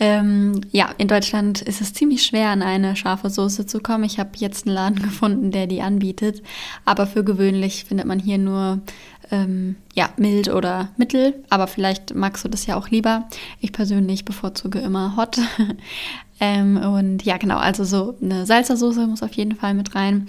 Ähm, 0.00 0.62
ja, 0.72 0.88
in 0.96 1.06
Deutschland 1.06 1.60
ist 1.60 1.82
es 1.82 1.92
ziemlich 1.92 2.22
schwer, 2.22 2.48
an 2.48 2.62
eine 2.62 2.96
scharfe 2.96 3.28
Soße 3.28 3.66
zu 3.66 3.80
kommen. 3.80 4.04
Ich 4.04 4.18
habe 4.18 4.30
jetzt 4.36 4.66
einen 4.66 4.74
Laden 4.74 5.02
gefunden, 5.02 5.50
der 5.50 5.66
die 5.66 5.82
anbietet. 5.82 6.42
Aber 6.86 7.06
für 7.06 7.24
gewöhnlich 7.24 7.84
findet 7.84 8.06
man 8.06 8.18
hier 8.18 8.38
nur 8.38 8.80
ähm, 9.30 9.76
ja, 9.92 10.08
mild 10.16 10.48
oder 10.48 10.88
mittel. 10.96 11.44
Aber 11.50 11.66
vielleicht 11.66 12.14
magst 12.14 12.42
du 12.42 12.48
das 12.48 12.64
ja 12.64 12.76
auch 12.76 12.88
lieber. 12.88 13.28
Ich 13.60 13.70
persönlich 13.70 14.24
bevorzuge 14.24 14.78
immer 14.78 15.14
hot. 15.18 15.40
ähm, 16.40 16.78
und 16.78 17.22
ja, 17.22 17.36
genau, 17.36 17.58
also 17.58 17.84
so 17.84 18.16
eine 18.22 18.46
Salzersoße 18.46 19.06
muss 19.08 19.22
auf 19.22 19.34
jeden 19.34 19.56
Fall 19.56 19.74
mit 19.74 19.94
rein. 19.94 20.24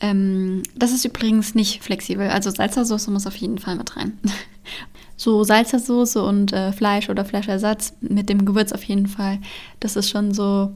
Ähm, 0.00 0.62
das 0.74 0.92
ist 0.92 1.04
übrigens 1.04 1.54
nicht 1.54 1.82
flexibel. 1.82 2.28
Also 2.28 2.50
Salzersoße 2.50 3.10
muss 3.10 3.26
auf 3.26 3.36
jeden 3.36 3.58
Fall 3.58 3.76
mit 3.76 3.96
rein. 3.96 4.18
so 5.16 5.42
Salzersoße 5.44 6.22
und 6.22 6.52
äh, 6.52 6.72
Fleisch 6.72 7.08
oder 7.08 7.24
Fleischersatz 7.24 7.94
mit 8.00 8.28
dem 8.28 8.44
Gewürz 8.44 8.72
auf 8.72 8.84
jeden 8.84 9.06
Fall. 9.06 9.38
Das 9.80 9.96
ist 9.96 10.10
schon 10.10 10.34
so 10.34 10.72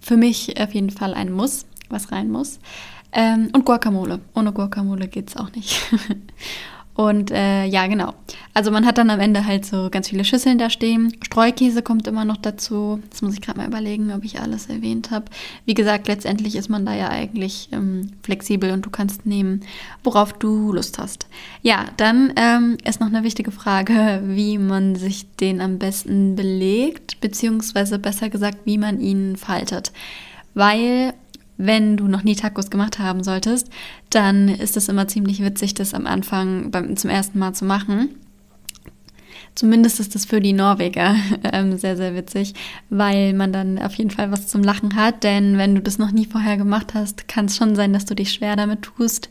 für 0.00 0.16
mich 0.16 0.60
auf 0.60 0.74
jeden 0.74 0.90
Fall 0.90 1.14
ein 1.14 1.32
Muss, 1.32 1.66
was 1.88 2.12
rein 2.12 2.30
muss. 2.30 2.58
Ähm, 3.12 3.48
und 3.52 3.64
Guacamole. 3.64 4.20
Ohne 4.34 4.52
Guacamole 4.52 5.08
geht 5.08 5.30
es 5.30 5.36
auch 5.36 5.50
nicht. 5.52 5.80
Und 7.00 7.30
äh, 7.30 7.64
ja, 7.64 7.86
genau. 7.86 8.12
Also 8.52 8.70
man 8.70 8.84
hat 8.84 8.98
dann 8.98 9.08
am 9.08 9.20
Ende 9.20 9.46
halt 9.46 9.64
so 9.64 9.88
ganz 9.90 10.10
viele 10.10 10.22
Schüsseln 10.22 10.58
da 10.58 10.68
stehen. 10.68 11.16
Streukäse 11.24 11.80
kommt 11.80 12.06
immer 12.06 12.26
noch 12.26 12.36
dazu. 12.36 13.00
Das 13.08 13.22
muss 13.22 13.32
ich 13.32 13.40
gerade 13.40 13.58
mal 13.58 13.66
überlegen, 13.66 14.12
ob 14.12 14.22
ich 14.22 14.38
alles 14.38 14.66
erwähnt 14.66 15.10
habe. 15.10 15.24
Wie 15.64 15.72
gesagt, 15.72 16.08
letztendlich 16.08 16.56
ist 16.56 16.68
man 16.68 16.84
da 16.84 16.94
ja 16.94 17.08
eigentlich 17.08 17.70
ähm, 17.72 18.10
flexibel 18.22 18.70
und 18.72 18.84
du 18.84 18.90
kannst 18.90 19.24
nehmen, 19.24 19.62
worauf 20.04 20.34
du 20.34 20.74
Lust 20.74 20.98
hast. 20.98 21.26
Ja, 21.62 21.86
dann 21.96 22.34
ähm, 22.36 22.76
ist 22.84 23.00
noch 23.00 23.08
eine 23.08 23.22
wichtige 23.22 23.50
Frage, 23.50 24.20
wie 24.26 24.58
man 24.58 24.94
sich 24.94 25.24
den 25.36 25.62
am 25.62 25.78
besten 25.78 26.36
belegt, 26.36 27.18
beziehungsweise 27.22 27.98
besser 27.98 28.28
gesagt, 28.28 28.58
wie 28.66 28.76
man 28.76 29.00
ihn 29.00 29.36
faltet. 29.36 29.90
Weil 30.52 31.14
wenn 31.60 31.96
du 31.96 32.08
noch 32.08 32.22
nie 32.22 32.34
Tacos 32.34 32.70
gemacht 32.70 32.98
haben 32.98 33.22
solltest, 33.22 33.68
dann 34.08 34.48
ist 34.48 34.76
es 34.76 34.88
immer 34.88 35.08
ziemlich 35.08 35.42
witzig, 35.42 35.74
das 35.74 35.94
am 35.94 36.06
Anfang 36.06 36.70
beim, 36.70 36.96
zum 36.96 37.10
ersten 37.10 37.38
Mal 37.38 37.54
zu 37.54 37.64
machen. 37.64 38.08
Zumindest 39.54 40.00
ist 40.00 40.14
das 40.14 40.24
für 40.24 40.40
die 40.40 40.54
Norweger 40.54 41.16
ähm, 41.52 41.76
sehr, 41.76 41.96
sehr 41.96 42.14
witzig, 42.14 42.54
weil 42.88 43.34
man 43.34 43.52
dann 43.52 43.78
auf 43.78 43.94
jeden 43.94 44.10
Fall 44.10 44.30
was 44.30 44.48
zum 44.48 44.62
Lachen 44.62 44.96
hat. 44.96 45.22
Denn 45.22 45.58
wenn 45.58 45.74
du 45.74 45.82
das 45.82 45.98
noch 45.98 46.12
nie 46.12 46.24
vorher 46.26 46.56
gemacht 46.56 46.94
hast, 46.94 47.28
kann 47.28 47.44
es 47.46 47.56
schon 47.56 47.74
sein, 47.74 47.92
dass 47.92 48.06
du 48.06 48.14
dich 48.14 48.32
schwer 48.32 48.56
damit 48.56 48.82
tust 48.82 49.28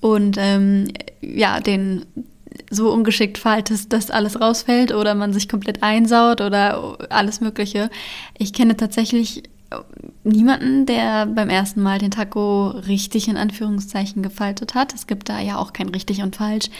und 0.00 0.36
ähm, 0.38 0.88
ja, 1.22 1.60
den 1.60 2.06
so 2.70 2.92
ungeschickt 2.92 3.38
faltest, 3.38 3.92
dass 3.92 4.10
alles 4.10 4.40
rausfällt 4.40 4.94
oder 4.94 5.14
man 5.14 5.32
sich 5.32 5.48
komplett 5.48 5.82
einsaut 5.82 6.40
oder 6.40 6.98
alles 7.10 7.40
Mögliche. 7.40 7.90
Ich 8.38 8.52
kenne 8.52 8.76
tatsächlich 8.76 9.42
niemanden, 10.24 10.86
der 10.86 11.26
beim 11.26 11.50
ersten 11.50 11.82
Mal 11.82 11.98
den 11.98 12.10
Taco 12.10 12.68
richtig 12.68 13.28
in 13.28 13.36
Anführungszeichen 13.36 14.22
gefaltet 14.22 14.74
hat. 14.74 14.94
Es 14.94 15.06
gibt 15.06 15.28
da 15.28 15.40
ja 15.40 15.58
auch 15.58 15.72
kein 15.72 15.90
richtig 15.90 16.22
und 16.22 16.36
falsch, 16.36 16.70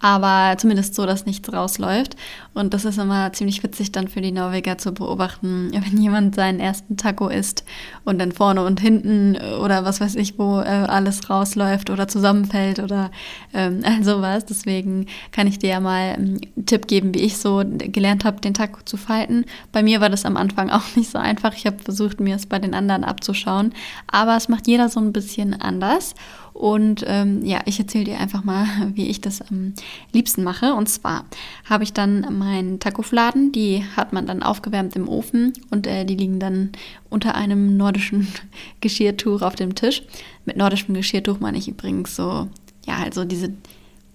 aber 0.00 0.56
zumindest 0.58 0.94
so, 0.94 1.04
dass 1.06 1.26
nichts 1.26 1.52
rausläuft. 1.52 2.16
Und 2.54 2.72
das 2.72 2.84
ist 2.84 2.98
immer 2.98 3.32
ziemlich 3.32 3.62
witzig 3.62 3.92
dann 3.92 4.08
für 4.08 4.20
die 4.20 4.32
Norweger 4.32 4.78
zu 4.78 4.92
beobachten, 4.92 5.70
wenn 5.72 6.00
jemand 6.00 6.34
seinen 6.34 6.60
ersten 6.60 6.96
Taco 6.96 7.28
isst 7.28 7.64
und 8.04 8.18
dann 8.18 8.32
vorne 8.32 8.64
und 8.64 8.80
hinten 8.80 9.36
oder 9.60 9.84
was 9.84 10.00
weiß 10.00 10.14
ich, 10.16 10.38
wo 10.38 10.60
äh, 10.60 10.64
alles 10.64 11.28
rausläuft 11.28 11.90
oder 11.90 12.08
zusammenfällt 12.08 12.78
oder 12.78 13.10
ähm, 13.52 13.80
all 13.84 14.04
sowas. 14.04 14.46
Deswegen 14.46 15.06
kann 15.32 15.46
ich 15.46 15.58
dir 15.58 15.70
ja 15.70 15.80
mal 15.80 16.14
einen 16.14 16.40
Tipp 16.64 16.86
geben, 16.86 17.14
wie 17.14 17.20
ich 17.20 17.36
so 17.36 17.62
gelernt 17.66 18.24
habe, 18.24 18.40
den 18.40 18.54
Taco 18.54 18.80
zu 18.84 18.96
falten. 18.96 19.44
Bei 19.72 19.82
mir 19.82 20.00
war 20.00 20.08
das 20.08 20.24
am 20.24 20.36
Anfang 20.36 20.70
auch 20.76 20.96
nicht 20.96 21.10
so 21.10 21.18
einfach. 21.18 21.54
Ich 21.54 21.66
habe 21.66 21.78
versucht, 21.78 22.20
mir 22.20 22.35
es 22.36 22.46
bei 22.46 22.58
den 22.58 22.74
anderen 22.74 23.04
abzuschauen, 23.04 23.72
aber 24.06 24.36
es 24.36 24.48
macht 24.48 24.66
jeder 24.66 24.88
so 24.88 25.00
ein 25.00 25.12
bisschen 25.12 25.60
anders. 25.60 26.14
Und 26.52 27.04
ähm, 27.06 27.44
ja, 27.44 27.60
ich 27.66 27.78
erzähle 27.78 28.04
dir 28.04 28.18
einfach 28.18 28.42
mal, 28.42 28.66
wie 28.94 29.08
ich 29.08 29.20
das 29.20 29.42
am 29.42 29.74
liebsten 30.12 30.42
mache. 30.42 30.72
Und 30.74 30.88
zwar 30.88 31.24
habe 31.68 31.84
ich 31.84 31.92
dann 31.92 32.38
meinen 32.38 32.80
Tacofladen, 32.80 33.52
die 33.52 33.84
hat 33.94 34.14
man 34.14 34.26
dann 34.26 34.42
aufgewärmt 34.42 34.96
im 34.96 35.08
Ofen 35.08 35.52
und 35.70 35.86
äh, 35.86 36.06
die 36.06 36.16
liegen 36.16 36.40
dann 36.40 36.70
unter 37.10 37.34
einem 37.34 37.76
nordischen 37.76 38.26
Geschirrtuch 38.80 39.42
auf 39.42 39.54
dem 39.54 39.74
Tisch. 39.74 40.02
Mit 40.46 40.56
nordischem 40.56 40.94
Geschirrtuch 40.94 41.40
meine 41.40 41.58
ich 41.58 41.68
übrigens 41.68 42.16
so, 42.16 42.48
ja, 42.86 42.96
also 43.04 43.24
diese 43.24 43.52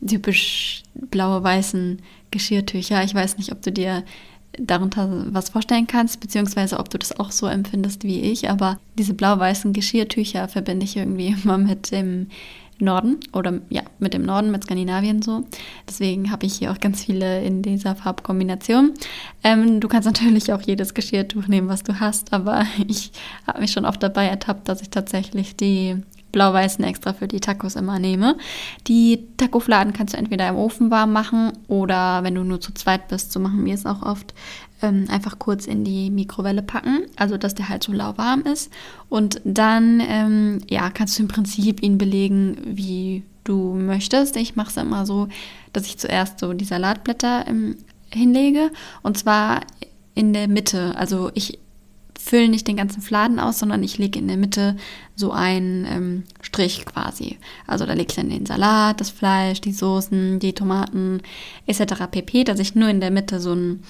typisch 0.06 0.82
blaue-weißen 0.96 2.02
Geschirrtücher. 2.32 3.04
Ich 3.04 3.14
weiß 3.14 3.38
nicht, 3.38 3.52
ob 3.52 3.62
du 3.62 3.72
dir 3.72 4.04
darunter 4.58 5.26
was 5.34 5.50
vorstellen 5.50 5.88
kannst, 5.88 6.20
beziehungsweise 6.20 6.80
ob 6.80 6.90
du 6.90 6.98
das 6.98 7.18
auch 7.20 7.32
so 7.32 7.48
empfindest 7.48 8.04
wie 8.04 8.22
ich. 8.22 8.50
Aber 8.50 8.80
diese 8.98 9.14
blau-weißen 9.14 9.74
Geschirrtücher 9.74 10.48
verbinde 10.48 10.86
ich 10.86 10.98
irgendwie 10.98 11.28
immer 11.44 11.58
mit 11.58 11.92
dem 11.92 12.28
Norden 12.82 13.20
oder 13.32 13.62
ja, 13.70 13.84
mit 14.00 14.14
dem 14.14 14.24
Norden, 14.24 14.52
mit 14.52 14.64
Skandinavien 14.64 15.22
so. 15.22 15.46
Deswegen 15.88 16.32
habe 16.32 16.46
ich 16.46 16.56
hier 16.56 16.72
auch 16.72 16.80
ganz 16.80 17.06
viele 17.06 17.44
in 17.44 17.62
dieser 17.62 17.96
Farbkombination. 17.96 18.94
Ähm, 19.44 19.80
du 19.80 19.88
kannst 19.88 20.08
natürlich 20.08 20.52
auch 20.52 20.62
jedes 20.62 20.94
Geschirrtuch 20.94 21.48
nehmen, 21.48 21.68
was 21.68 21.84
du 21.84 22.00
hast, 22.00 22.34
aber 22.34 22.66
ich 22.88 23.12
habe 23.48 23.62
mich 23.62 23.72
schon 23.72 23.86
oft 23.86 24.02
dabei 24.02 24.26
ertappt, 24.26 24.68
dass 24.68 24.82
ich 24.82 24.90
tatsächlich 24.90 25.56
die 25.56 25.98
blau-weißen 26.32 26.84
extra 26.84 27.14
für 27.14 27.28
die 27.28 27.40
Tacos 27.40 27.76
immer 27.76 28.00
nehme. 28.00 28.38
Die 28.88 29.28
Tacofladen 29.38 29.94
kannst 29.94 30.14
du 30.14 30.18
entweder 30.18 30.48
im 30.48 30.56
Ofen 30.56 30.92
warm 30.92 31.14
machen 31.14 31.54
oder 31.68 32.24
wenn 32.24 32.36
du 32.36 32.44
nur 32.44 32.62
zu 32.62 32.74
zweit 32.74 33.08
bist, 33.08 33.32
so 33.32 33.40
machen 33.40 33.66
wir 33.66 33.74
es 33.74 33.86
auch 33.86 34.02
oft, 34.02 34.34
ähm, 34.82 35.06
einfach 35.10 35.40
kurz 35.40 35.68
in 35.68 35.84
die 35.84 36.10
Mikrowelle 36.10 36.62
packen, 36.62 37.06
also 37.16 37.38
dass 37.38 37.56
der 37.56 37.70
halt 37.70 37.84
so 37.84 37.92
lauwarm 37.92 38.42
ist. 38.44 38.72
Und 39.10 39.42
dann 39.44 40.02
ähm, 40.02 40.62
ja, 40.70 40.90
kannst 40.90 41.18
du 41.18 41.24
im 41.24 41.28
Prinzip 41.28 41.82
ihn 41.84 41.98
belegen, 41.98 42.58
wie 42.66 43.24
du 43.44 43.74
möchtest. 43.74 44.36
Ich 44.38 44.56
mache 44.56 44.70
es 44.70 44.78
immer 44.78 45.06
so, 45.06 45.28
dass 45.74 45.86
ich 45.86 45.98
zuerst 45.98 46.40
so 46.40 46.54
die 46.54 46.66
Salatblätter 46.66 47.46
ähm, 47.48 47.78
hinlege 48.12 48.72
und 49.04 49.18
zwar 49.18 49.62
in 50.14 50.34
der 50.34 50.48
Mitte. 50.48 50.96
Also 50.98 51.32
ich 51.34 51.60
fülle 52.22 52.50
nicht 52.50 52.68
den 52.68 52.78
ganzen 52.78 53.02
Fladen 53.02 53.40
aus, 53.40 53.60
sondern 53.60 53.84
ich 53.84 53.98
lege 53.98 54.20
in 54.20 54.28
der 54.28 54.38
Mitte 54.38 54.76
so 55.16 55.32
einen 55.32 55.86
ähm, 55.86 56.24
Strich 56.42 56.86
quasi. 56.86 57.38
Also 57.68 57.86
da 57.86 57.94
legst 57.94 58.18
du 58.18 58.22
dann 58.22 58.30
den 58.30 58.46
Salat, 58.46 59.02
das 59.02 59.10
Fleisch, 59.10 59.62
die 59.62 59.74
Soßen, 59.74 60.40
die 60.40 60.54
Tomaten 60.54 61.22
etc. 61.66 62.08
pp, 62.10 62.44
dass 62.44 62.60
ich 62.60 62.76
nur 62.76 62.90
in 62.90 63.02
der 63.02 63.12
Mitte 63.12 63.40
so 63.40 63.52
einen 63.52 63.84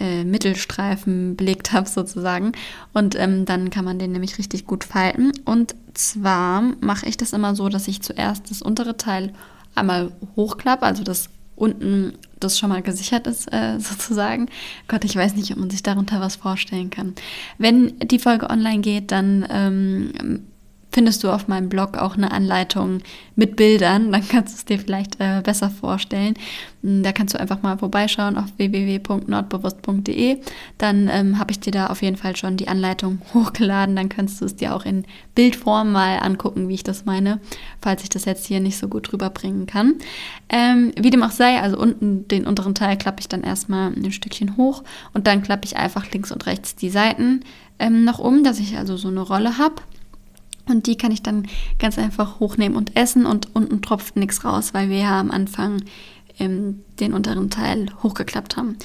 äh, 0.00 0.24
Mittelstreifen 0.24 1.36
belegt 1.36 1.72
habe 1.72 1.88
sozusagen. 1.88 2.52
Und 2.92 3.14
ähm, 3.16 3.44
dann 3.44 3.70
kann 3.70 3.84
man 3.84 3.98
den 3.98 4.12
nämlich 4.12 4.38
richtig 4.38 4.66
gut 4.66 4.84
falten. 4.84 5.32
Und 5.44 5.74
zwar 5.94 6.62
mache 6.80 7.06
ich 7.06 7.16
das 7.16 7.32
immer 7.32 7.54
so, 7.54 7.68
dass 7.68 7.88
ich 7.88 8.02
zuerst 8.02 8.50
das 8.50 8.62
untere 8.62 8.96
Teil 8.96 9.32
einmal 9.74 10.12
hochklappe, 10.36 10.84
also 10.84 11.04
das 11.04 11.30
unten 11.56 12.14
das 12.40 12.58
schon 12.58 12.68
mal 12.68 12.82
gesichert 12.82 13.26
ist, 13.26 13.52
äh, 13.52 13.78
sozusagen. 13.78 14.48
Gott, 14.88 15.04
ich 15.04 15.16
weiß 15.16 15.34
nicht, 15.36 15.50
ob 15.52 15.58
man 15.58 15.70
sich 15.70 15.82
darunter 15.82 16.20
was 16.20 16.36
vorstellen 16.36 16.90
kann. 16.90 17.14
Wenn 17.58 17.98
die 17.98 18.18
Folge 18.18 18.50
online 18.50 18.80
geht, 18.80 19.10
dann 19.10 19.46
ähm, 19.50 20.46
findest 20.94 21.24
du 21.24 21.30
auf 21.30 21.48
meinem 21.48 21.68
Blog 21.68 21.98
auch 21.98 22.16
eine 22.16 22.30
Anleitung 22.30 23.00
mit 23.34 23.56
Bildern. 23.56 24.12
Dann 24.12 24.26
kannst 24.26 24.54
du 24.54 24.58
es 24.58 24.64
dir 24.64 24.78
vielleicht 24.78 25.20
äh, 25.20 25.42
besser 25.42 25.68
vorstellen. 25.68 26.34
Hm, 26.82 27.02
da 27.02 27.12
kannst 27.12 27.34
du 27.34 27.40
einfach 27.40 27.62
mal 27.62 27.76
vorbeischauen 27.76 28.38
auf 28.38 28.46
www.nordbewusst.de. 28.56 30.38
Dann 30.78 31.08
ähm, 31.12 31.38
habe 31.38 31.50
ich 31.50 31.58
dir 31.58 31.72
da 31.72 31.88
auf 31.88 32.00
jeden 32.00 32.16
Fall 32.16 32.36
schon 32.36 32.56
die 32.56 32.68
Anleitung 32.68 33.20
hochgeladen. 33.34 33.96
Dann 33.96 34.08
kannst 34.08 34.40
du 34.40 34.44
es 34.44 34.54
dir 34.54 34.74
auch 34.74 34.84
in 34.84 35.04
Bildform 35.34 35.90
mal 35.90 36.18
angucken, 36.20 36.68
wie 36.68 36.74
ich 36.74 36.84
das 36.84 37.04
meine, 37.04 37.40
falls 37.82 38.04
ich 38.04 38.08
das 38.08 38.24
jetzt 38.24 38.46
hier 38.46 38.60
nicht 38.60 38.78
so 38.78 38.86
gut 38.86 39.12
rüberbringen 39.12 39.66
kann. 39.66 39.94
Ähm, 40.48 40.92
wie 40.96 41.10
dem 41.10 41.24
auch 41.24 41.32
sei, 41.32 41.60
also 41.60 41.76
unten 41.76 42.28
den 42.28 42.46
unteren 42.46 42.76
Teil 42.76 42.96
klappe 42.96 43.18
ich 43.18 43.28
dann 43.28 43.42
erstmal 43.42 43.92
ein 43.92 44.12
Stückchen 44.12 44.56
hoch 44.56 44.84
und 45.12 45.26
dann 45.26 45.42
klappe 45.42 45.64
ich 45.64 45.76
einfach 45.76 46.08
links 46.12 46.30
und 46.30 46.46
rechts 46.46 46.76
die 46.76 46.90
Seiten 46.90 47.40
ähm, 47.80 48.04
noch 48.04 48.20
um, 48.20 48.44
dass 48.44 48.60
ich 48.60 48.76
also 48.78 48.96
so 48.96 49.08
eine 49.08 49.22
Rolle 49.22 49.58
habe. 49.58 49.82
Und 50.68 50.86
die 50.86 50.96
kann 50.96 51.12
ich 51.12 51.22
dann 51.22 51.46
ganz 51.78 51.98
einfach 51.98 52.40
hochnehmen 52.40 52.76
und 52.76 52.96
essen 52.96 53.26
und 53.26 53.54
unten 53.54 53.82
tropft 53.82 54.16
nichts 54.16 54.44
raus, 54.44 54.72
weil 54.72 54.88
wir 54.88 54.98
ja 54.98 55.20
am 55.20 55.30
Anfang 55.30 55.82
ähm, 56.38 56.80
den 57.00 57.12
unteren 57.12 57.50
Teil 57.50 57.86
hochgeklappt 58.02 58.56
haben. 58.56 58.76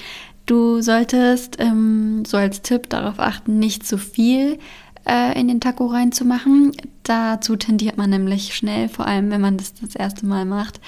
Du 0.46 0.82
solltest 0.82 1.58
ähm, 1.60 2.24
so 2.26 2.38
als 2.38 2.62
Tipp 2.62 2.90
darauf 2.90 3.20
achten, 3.20 3.60
nicht 3.60 3.86
zu 3.86 3.98
viel 3.98 4.58
äh, 5.08 5.40
in 5.40 5.48
den 5.48 5.62
Taco 5.62 5.86
reinzumachen. 5.86 6.72
Dazu 7.04 7.56
tendiert 7.56 7.98
man 7.98 8.10
nämlich 8.10 8.56
schnell, 8.56 8.90
vor 8.90 9.06
allem 9.06 9.32
wenn 9.32 9.42
man 9.42 9.58
das 9.58 9.74
das 9.74 9.96
erste 9.96 10.26
Mal 10.26 10.46
macht. 10.46 10.80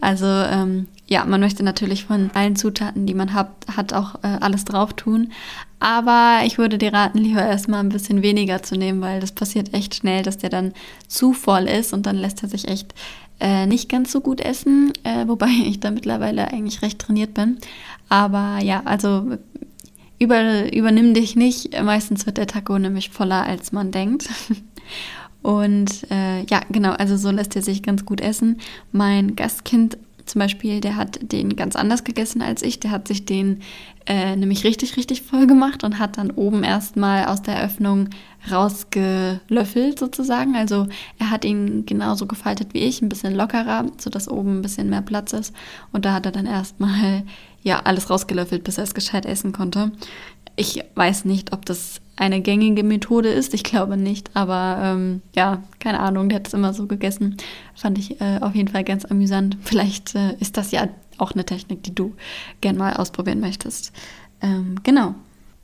Also 0.00 0.26
ähm, 0.26 0.86
ja, 1.06 1.24
man 1.24 1.40
möchte 1.40 1.62
natürlich 1.62 2.04
von 2.04 2.30
allen 2.34 2.56
Zutaten, 2.56 3.06
die 3.06 3.14
man 3.14 3.34
hat, 3.34 3.50
hat 3.76 3.92
auch 3.92 4.16
äh, 4.22 4.38
alles 4.40 4.64
drauf 4.64 4.94
tun. 4.94 5.32
Aber 5.80 6.40
ich 6.44 6.56
würde 6.56 6.78
dir 6.78 6.92
raten, 6.92 7.18
lieber 7.18 7.42
erstmal 7.44 7.80
ein 7.80 7.90
bisschen 7.90 8.22
weniger 8.22 8.62
zu 8.62 8.74
nehmen, 8.74 9.00
weil 9.02 9.20
das 9.20 9.32
passiert 9.32 9.74
echt 9.74 9.94
schnell, 9.94 10.22
dass 10.22 10.38
der 10.38 10.50
dann 10.50 10.72
zu 11.08 11.34
voll 11.34 11.64
ist 11.64 11.92
und 11.92 12.06
dann 12.06 12.16
lässt 12.16 12.42
er 12.42 12.48
sich 12.48 12.68
echt 12.68 12.94
äh, 13.40 13.66
nicht 13.66 13.88
ganz 13.90 14.12
so 14.12 14.20
gut 14.20 14.40
essen, 14.40 14.92
äh, 15.04 15.28
wobei 15.28 15.48
ich 15.66 15.80
da 15.80 15.90
mittlerweile 15.90 16.48
eigentlich 16.48 16.82
recht 16.82 16.98
trainiert 16.98 17.34
bin. 17.34 17.58
Aber 18.08 18.58
ja, 18.62 18.82
also 18.84 19.36
über, 20.18 20.72
übernimm 20.72 21.12
dich 21.12 21.36
nicht. 21.36 21.80
Meistens 21.82 22.24
wird 22.24 22.38
der 22.38 22.46
Taco 22.46 22.78
nämlich 22.78 23.10
voller, 23.10 23.44
als 23.44 23.72
man 23.72 23.90
denkt. 23.90 24.28
Und 25.44 26.10
äh, 26.10 26.42
ja, 26.44 26.62
genau, 26.70 26.92
also 26.92 27.18
so 27.18 27.30
lässt 27.30 27.54
er 27.54 27.60
sich 27.60 27.82
ganz 27.82 28.06
gut 28.06 28.22
essen. 28.22 28.60
Mein 28.92 29.36
Gastkind 29.36 29.98
zum 30.24 30.38
Beispiel, 30.38 30.80
der 30.80 30.96
hat 30.96 31.18
den 31.20 31.54
ganz 31.54 31.76
anders 31.76 32.02
gegessen 32.02 32.40
als 32.40 32.62
ich. 32.62 32.80
Der 32.80 32.90
hat 32.90 33.06
sich 33.06 33.26
den 33.26 33.60
äh, 34.06 34.36
nämlich 34.36 34.64
richtig, 34.64 34.96
richtig 34.96 35.20
voll 35.20 35.46
gemacht 35.46 35.84
und 35.84 35.98
hat 35.98 36.16
dann 36.16 36.30
oben 36.30 36.64
erstmal 36.64 37.26
aus 37.26 37.42
der 37.42 37.62
Öffnung 37.62 38.08
rausgelöffelt 38.50 39.98
sozusagen. 39.98 40.56
Also 40.56 40.86
er 41.18 41.28
hat 41.28 41.44
ihn 41.44 41.84
genauso 41.84 42.26
gefaltet 42.26 42.72
wie 42.72 42.78
ich, 42.80 43.02
ein 43.02 43.10
bisschen 43.10 43.34
lockerer, 43.34 43.84
sodass 43.98 44.30
oben 44.30 44.60
ein 44.60 44.62
bisschen 44.62 44.88
mehr 44.88 45.02
Platz 45.02 45.34
ist. 45.34 45.54
Und 45.92 46.06
da 46.06 46.14
hat 46.14 46.24
er 46.24 46.32
dann 46.32 46.46
erstmal 46.46 47.22
ja 47.62 47.82
alles 47.84 48.08
rausgelöffelt, 48.08 48.64
bis 48.64 48.78
er 48.78 48.84
es 48.84 48.94
gescheit 48.94 49.26
essen 49.26 49.52
konnte. 49.52 49.92
Ich 50.56 50.82
weiß 50.94 51.26
nicht, 51.26 51.52
ob 51.52 51.66
das 51.66 52.00
eine 52.16 52.40
gängige 52.40 52.84
Methode 52.84 53.28
ist. 53.28 53.54
Ich 53.54 53.64
glaube 53.64 53.96
nicht, 53.96 54.30
aber 54.34 54.78
ähm, 54.80 55.22
ja, 55.34 55.62
keine 55.80 56.00
Ahnung, 56.00 56.28
der 56.28 56.36
hat 56.36 56.48
es 56.48 56.54
immer 56.54 56.72
so 56.72 56.86
gegessen. 56.86 57.36
Fand 57.74 57.98
ich 57.98 58.20
äh, 58.20 58.38
auf 58.40 58.54
jeden 58.54 58.68
Fall 58.68 58.84
ganz 58.84 59.04
amüsant. 59.04 59.56
Vielleicht 59.62 60.14
äh, 60.14 60.34
ist 60.40 60.56
das 60.56 60.70
ja 60.70 60.88
auch 61.18 61.32
eine 61.32 61.44
Technik, 61.44 61.82
die 61.82 61.94
du 61.94 62.14
gern 62.60 62.76
mal 62.76 62.94
ausprobieren 62.94 63.40
möchtest. 63.40 63.92
Ähm, 64.40 64.76
genau. 64.82 65.14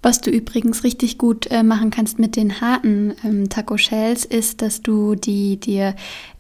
Was 0.02 0.22
du 0.22 0.30
übrigens 0.30 0.82
richtig 0.82 1.18
gut 1.18 1.46
äh, 1.50 1.62
machen 1.62 1.90
kannst 1.90 2.18
mit 2.18 2.34
den 2.34 2.62
harten 2.62 3.12
ähm, 3.22 3.50
Taco 3.50 3.76
Shells, 3.76 4.24
ist, 4.24 4.62
dass 4.62 4.80
du 4.80 5.14
die 5.14 5.58
dir 5.58 5.94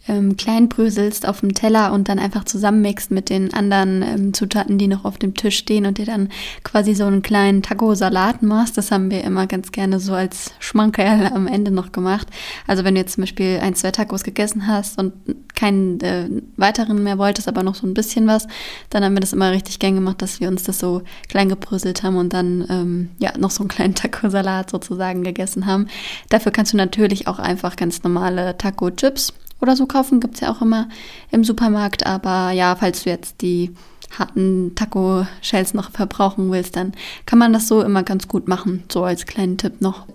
ähm, 0.08 0.36
klein 0.36 0.68
bröselst 0.68 1.26
auf 1.26 1.40
dem 1.40 1.54
Teller 1.54 1.92
und 1.92 2.08
dann 2.08 2.18
einfach 2.18 2.44
zusammenmixt 2.44 3.10
mit 3.10 3.28
den 3.28 3.52
anderen 3.52 4.02
ähm, 4.02 4.34
Zutaten, 4.34 4.78
die 4.78 4.88
noch 4.88 5.04
auf 5.04 5.18
dem 5.18 5.34
Tisch 5.34 5.58
stehen 5.58 5.86
und 5.86 5.98
dir 5.98 6.06
dann 6.06 6.30
quasi 6.64 6.94
so 6.94 7.04
einen 7.04 7.22
kleinen 7.22 7.62
Taco-Salat 7.62 8.42
machst. 8.42 8.78
Das 8.78 8.90
haben 8.90 9.10
wir 9.10 9.22
immer 9.24 9.46
ganz 9.46 9.72
gerne 9.72 10.00
so 10.00 10.14
als 10.14 10.52
Schmankerl 10.58 11.26
am 11.34 11.46
Ende 11.46 11.70
noch 11.70 11.92
gemacht. 11.92 12.28
Also 12.66 12.84
wenn 12.84 12.94
du 12.94 13.00
jetzt 13.00 13.14
zum 13.14 13.22
Beispiel 13.22 13.58
ein, 13.62 13.74
zwei 13.74 13.90
Tacos 13.90 14.24
gegessen 14.24 14.66
hast 14.66 14.98
und 14.98 15.12
keinen 15.54 16.00
äh, 16.00 16.28
weiteren 16.56 17.02
mehr 17.02 17.18
wolltest, 17.18 17.46
aber 17.46 17.62
noch 17.62 17.74
so 17.74 17.86
ein 17.86 17.94
bisschen 17.94 18.26
was, 18.26 18.46
dann 18.88 19.04
haben 19.04 19.14
wir 19.14 19.20
das 19.20 19.34
immer 19.34 19.50
richtig 19.50 19.78
gern 19.78 19.94
gemacht, 19.94 20.22
dass 20.22 20.40
wir 20.40 20.48
uns 20.48 20.62
das 20.62 20.78
so 20.78 21.02
klein 21.28 21.50
gebröselt 21.50 22.02
haben 22.02 22.16
und 22.16 22.32
dann 22.32 22.64
ähm, 22.70 23.10
ja 23.18 23.36
noch 23.36 23.50
so 23.50 23.62
einen 23.62 23.68
kleinen 23.68 23.94
Taco-Salat 23.94 24.70
sozusagen 24.70 25.22
gegessen 25.22 25.66
haben. 25.66 25.88
Dafür 26.30 26.52
kannst 26.52 26.72
du 26.72 26.78
natürlich 26.78 27.26
auch 27.28 27.38
einfach 27.38 27.76
ganz 27.76 28.02
normale 28.02 28.56
Taco-Chips 28.56 29.34
oder 29.60 29.76
so 29.76 29.86
kaufen. 29.86 30.20
Gibt 30.20 30.34
es 30.34 30.40
ja 30.40 30.50
auch 30.50 30.62
immer 30.62 30.88
im 31.30 31.44
Supermarkt. 31.44 32.06
Aber 32.06 32.50
ja, 32.50 32.76
falls 32.76 33.04
du 33.04 33.10
jetzt 33.10 33.42
die 33.42 33.74
harten 34.18 34.74
Taco-Shells 34.74 35.74
noch 35.74 35.90
verbrauchen 35.90 36.50
willst, 36.50 36.76
dann 36.76 36.92
kann 37.26 37.38
man 37.38 37.52
das 37.52 37.68
so 37.68 37.82
immer 37.82 38.02
ganz 38.02 38.28
gut 38.28 38.48
machen. 38.48 38.82
So 38.90 39.04
als 39.04 39.26
kleinen 39.26 39.58
Tipp 39.58 39.80
noch. 39.80 40.06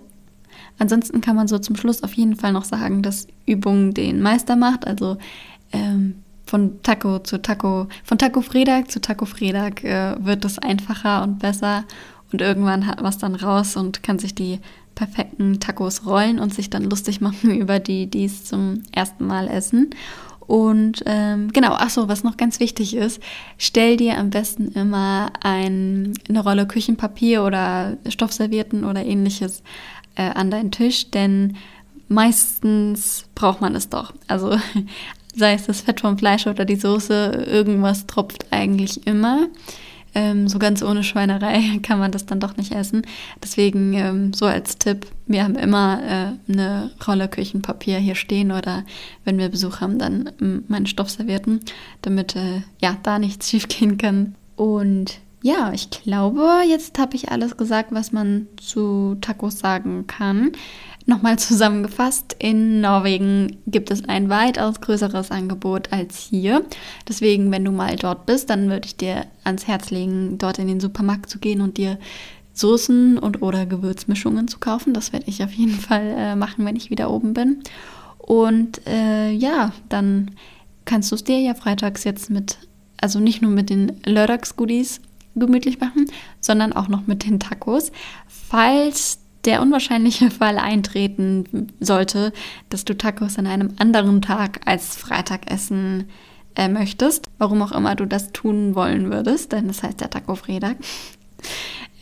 Ansonsten 0.78 1.20
kann 1.20 1.36
man 1.36 1.48
so 1.48 1.58
zum 1.58 1.76
Schluss 1.76 2.02
auf 2.02 2.12
jeden 2.12 2.36
Fall 2.36 2.52
noch 2.52 2.64
sagen, 2.64 3.02
dass 3.02 3.26
Übung 3.46 3.94
den 3.94 4.20
Meister 4.20 4.56
macht. 4.56 4.86
Also 4.86 5.16
ähm, 5.72 6.22
von 6.44 6.82
Taco 6.82 7.18
zu 7.18 7.40
Taco, 7.40 7.88
von 8.04 8.18
Taco 8.18 8.40
Fredag 8.40 8.90
zu 8.90 9.00
Taco 9.00 9.24
Fredag 9.24 9.82
äh, 9.84 10.14
wird 10.24 10.44
es 10.44 10.58
einfacher 10.58 11.22
und 11.22 11.38
besser. 11.38 11.84
Und 12.32 12.40
irgendwann 12.40 12.86
hat 12.86 13.00
man 13.00 13.08
es 13.08 13.18
dann 13.18 13.34
raus 13.34 13.76
und 13.76 14.02
kann 14.02 14.18
sich 14.18 14.34
die 14.34 14.60
perfekten 14.96 15.60
Tacos 15.60 16.04
rollen 16.04 16.40
und 16.40 16.52
sich 16.52 16.68
dann 16.68 16.82
lustig 16.90 17.20
machen 17.20 17.50
über 17.60 17.78
die, 17.78 18.08
die 18.08 18.24
es 18.24 18.44
zum 18.44 18.82
ersten 18.90 19.24
Mal 19.24 19.46
essen. 19.46 19.90
Und 20.40 21.02
ähm, 21.06 21.52
genau, 21.52 21.72
ach 21.72 21.90
so, 21.90 22.08
was 22.08 22.22
noch 22.22 22.36
ganz 22.36 22.60
wichtig 22.60 22.94
ist, 22.94 23.20
stell 23.58 23.96
dir 23.96 24.16
am 24.16 24.30
besten 24.30 24.68
immer 24.72 25.32
ein, 25.42 26.12
eine 26.28 26.40
Rolle 26.40 26.66
Küchenpapier 26.66 27.44
oder 27.44 27.96
Stoffservietten 28.08 28.84
oder 28.84 29.04
ähnliches 29.04 29.64
äh, 30.14 30.22
an 30.22 30.52
deinen 30.52 30.70
Tisch, 30.70 31.10
denn 31.10 31.56
meistens 32.08 33.24
braucht 33.34 33.60
man 33.60 33.74
es 33.74 33.88
doch. 33.88 34.12
Also 34.28 34.56
sei 35.34 35.54
es 35.54 35.66
das 35.66 35.80
Fett 35.80 36.00
vom 36.00 36.16
Fleisch 36.16 36.46
oder 36.46 36.64
die 36.64 36.76
Soße, 36.76 37.44
irgendwas 37.48 38.06
tropft 38.06 38.46
eigentlich 38.52 39.04
immer. 39.06 39.48
Ähm, 40.16 40.48
so 40.48 40.58
ganz 40.58 40.82
ohne 40.82 41.04
Schweinerei 41.04 41.78
kann 41.82 41.98
man 41.98 42.10
das 42.10 42.24
dann 42.24 42.40
doch 42.40 42.56
nicht 42.56 42.72
essen. 42.72 43.02
Deswegen 43.42 43.92
ähm, 43.92 44.32
so 44.32 44.46
als 44.46 44.78
Tipp, 44.78 45.06
wir 45.26 45.44
haben 45.44 45.56
immer 45.56 46.00
äh, 46.48 46.52
eine 46.52 46.90
Rolle 47.06 47.28
Küchenpapier 47.28 47.98
hier 47.98 48.14
stehen 48.14 48.50
oder 48.50 48.84
wenn 49.24 49.36
wir 49.36 49.50
Besuch 49.50 49.82
haben, 49.82 49.98
dann 49.98 50.30
ähm, 50.40 50.64
meine 50.68 50.86
Stoffservietten, 50.86 51.60
damit 52.00 52.34
äh, 52.34 52.62
ja 52.80 52.96
da 53.02 53.18
nichts 53.18 53.50
schief 53.50 53.68
gehen 53.68 53.98
kann. 53.98 54.34
Und 54.56 55.18
ja, 55.42 55.70
ich 55.74 55.90
glaube, 55.90 56.62
jetzt 56.66 56.98
habe 56.98 57.14
ich 57.14 57.30
alles 57.30 57.58
gesagt, 57.58 57.92
was 57.92 58.10
man 58.10 58.46
zu 58.56 59.18
Tacos 59.20 59.58
sagen 59.58 60.06
kann. 60.06 60.52
Nochmal 61.08 61.38
zusammengefasst, 61.38 62.34
in 62.40 62.80
Norwegen 62.80 63.58
gibt 63.68 63.92
es 63.92 64.08
ein 64.08 64.28
weitaus 64.28 64.80
größeres 64.80 65.30
Angebot 65.30 65.92
als 65.92 66.18
hier. 66.18 66.64
Deswegen, 67.08 67.52
wenn 67.52 67.64
du 67.64 67.70
mal 67.70 67.94
dort 67.94 68.26
bist, 68.26 68.50
dann 68.50 68.68
würde 68.68 68.86
ich 68.86 68.96
dir 68.96 69.24
ans 69.44 69.68
Herz 69.68 69.90
legen, 69.90 70.36
dort 70.38 70.58
in 70.58 70.66
den 70.66 70.80
Supermarkt 70.80 71.30
zu 71.30 71.38
gehen 71.38 71.60
und 71.60 71.78
dir 71.78 71.98
Soßen 72.54 73.18
und 73.18 73.40
oder 73.40 73.66
Gewürzmischungen 73.66 74.48
zu 74.48 74.58
kaufen. 74.58 74.94
Das 74.94 75.12
werde 75.12 75.26
ich 75.28 75.44
auf 75.44 75.52
jeden 75.52 75.78
Fall 75.78 76.14
äh, 76.16 76.34
machen, 76.34 76.64
wenn 76.64 76.74
ich 76.74 76.90
wieder 76.90 77.08
oben 77.10 77.34
bin. 77.34 77.62
Und 78.18 78.84
äh, 78.88 79.30
ja, 79.30 79.72
dann 79.88 80.32
kannst 80.86 81.12
du 81.12 81.14
es 81.14 81.22
dir 81.22 81.38
ja 81.38 81.54
freitags 81.54 82.02
jetzt 82.02 82.30
mit, 82.30 82.58
also 83.00 83.20
nicht 83.20 83.42
nur 83.42 83.52
mit 83.52 83.70
den 83.70 83.92
Lördags-Goodies 84.04 85.00
gemütlich 85.36 85.78
machen, 85.78 86.06
sondern 86.40 86.72
auch 86.72 86.88
noch 86.88 87.06
mit 87.06 87.24
den 87.24 87.38
Tacos. 87.38 87.92
Falls 88.26 89.20
der 89.46 89.62
unwahrscheinliche 89.62 90.30
Fall 90.30 90.58
eintreten 90.58 91.68
sollte, 91.80 92.32
dass 92.68 92.84
du 92.84 92.96
Tacos 92.96 93.38
an 93.38 93.46
einem 93.46 93.74
anderen 93.78 94.20
Tag 94.20 94.60
als 94.66 94.96
Freitag 94.96 95.50
essen 95.50 96.08
äh, 96.56 96.68
möchtest, 96.68 97.30
warum 97.38 97.62
auch 97.62 97.72
immer 97.72 97.94
du 97.94 98.06
das 98.06 98.32
tun 98.32 98.74
wollen 98.74 99.10
würdest, 99.10 99.52
denn 99.52 99.68
das 99.68 99.82
heißt 99.82 100.00
ja 100.00 100.08
Taco 100.08 100.34
Freitag. 100.34 100.76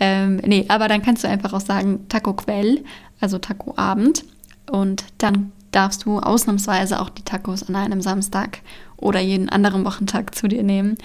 ähm, 0.00 0.36
nee, 0.44 0.64
aber 0.68 0.88
dann 0.88 1.02
kannst 1.02 1.24
du 1.24 1.28
einfach 1.28 1.52
auch 1.52 1.60
sagen 1.60 2.06
Taco 2.08 2.32
Quell, 2.34 2.84
also 3.20 3.38
Taco 3.38 3.74
Abend. 3.76 4.24
Und 4.70 5.04
dann 5.18 5.52
darfst 5.72 6.04
du 6.04 6.20
ausnahmsweise 6.20 7.00
auch 7.00 7.10
die 7.10 7.24
Tacos 7.24 7.68
an 7.68 7.76
einem 7.76 8.00
Samstag 8.00 8.60
oder 8.96 9.20
jeden 9.20 9.48
anderen 9.48 9.84
Wochentag 9.84 10.34
zu 10.34 10.48
dir 10.48 10.62
nehmen. 10.62 10.96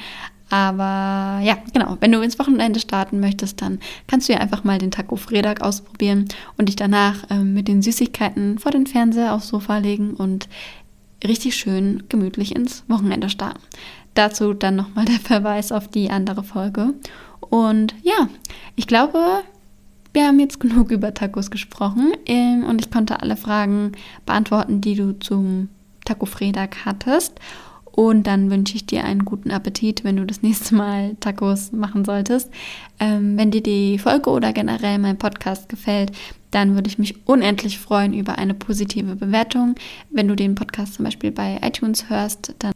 Aber 0.49 1.43
ja, 1.43 1.57
genau, 1.73 1.97
wenn 1.99 2.11
du 2.11 2.21
ins 2.21 2.39
Wochenende 2.39 2.79
starten 2.79 3.19
möchtest, 3.19 3.61
dann 3.61 3.79
kannst 4.07 4.27
du 4.27 4.33
ja 4.33 4.39
einfach 4.39 4.63
mal 4.63 4.79
den 4.79 4.91
Taco 4.91 5.15
Fredag 5.15 5.61
ausprobieren 5.61 6.25
und 6.57 6.69
dich 6.69 6.75
danach 6.75 7.29
äh, 7.29 7.39
mit 7.39 7.67
den 7.67 7.81
Süßigkeiten 7.81 8.57
vor 8.57 8.71
den 8.71 8.87
Fernseher 8.87 9.33
aufs 9.33 9.49
Sofa 9.49 9.77
legen 9.77 10.15
und 10.15 10.49
richtig 11.23 11.55
schön 11.55 12.03
gemütlich 12.09 12.55
ins 12.55 12.83
Wochenende 12.87 13.29
starten. 13.29 13.61
Dazu 14.15 14.53
dann 14.53 14.75
nochmal 14.75 15.05
der 15.05 15.19
Verweis 15.23 15.71
auf 15.71 15.87
die 15.87 16.09
andere 16.09 16.43
Folge. 16.43 16.95
Und 17.41 17.93
ja, 18.01 18.27
ich 18.75 18.87
glaube, 18.87 19.43
wir 20.13 20.25
haben 20.25 20.39
jetzt 20.39 20.59
genug 20.59 20.89
über 20.91 21.13
Tacos 21.13 21.51
gesprochen 21.51 22.13
ähm, 22.25 22.63
und 22.63 22.81
ich 22.81 22.89
konnte 22.89 23.21
alle 23.21 23.37
Fragen 23.37 23.91
beantworten, 24.25 24.81
die 24.81 24.95
du 24.95 25.17
zum 25.19 25.69
Taco 26.05 26.25
Fredag 26.25 26.85
hattest. 26.85 27.39
Und 27.99 28.27
dann 28.27 28.49
wünsche 28.49 28.77
ich 28.77 28.85
dir 28.85 29.03
einen 29.03 29.25
guten 29.25 29.51
Appetit, 29.51 30.05
wenn 30.05 30.15
du 30.15 30.25
das 30.25 30.41
nächste 30.41 30.73
Mal 30.73 31.17
Tacos 31.19 31.73
machen 31.73 32.05
solltest. 32.05 32.49
Ähm, 32.97 33.37
wenn 33.37 33.51
dir 33.51 33.61
die 33.61 33.99
Folge 33.99 34.29
oder 34.29 34.53
generell 34.53 34.99
mein 34.99 35.17
Podcast 35.17 35.67
gefällt, 35.67 36.13
dann 36.49 36.75
würde 36.75 36.87
ich 36.87 36.97
mich 36.97 37.27
unendlich 37.27 37.77
freuen 37.77 38.13
über 38.13 38.37
eine 38.37 38.53
positive 38.53 39.17
Bewertung. 39.17 39.75
Wenn 40.11 40.29
du 40.29 40.37
den 40.37 40.55
Podcast 40.55 40.93
zum 40.93 41.03
Beispiel 41.03 41.31
bei 41.31 41.59
iTunes 41.61 42.09
hörst, 42.09 42.55
dann 42.59 42.71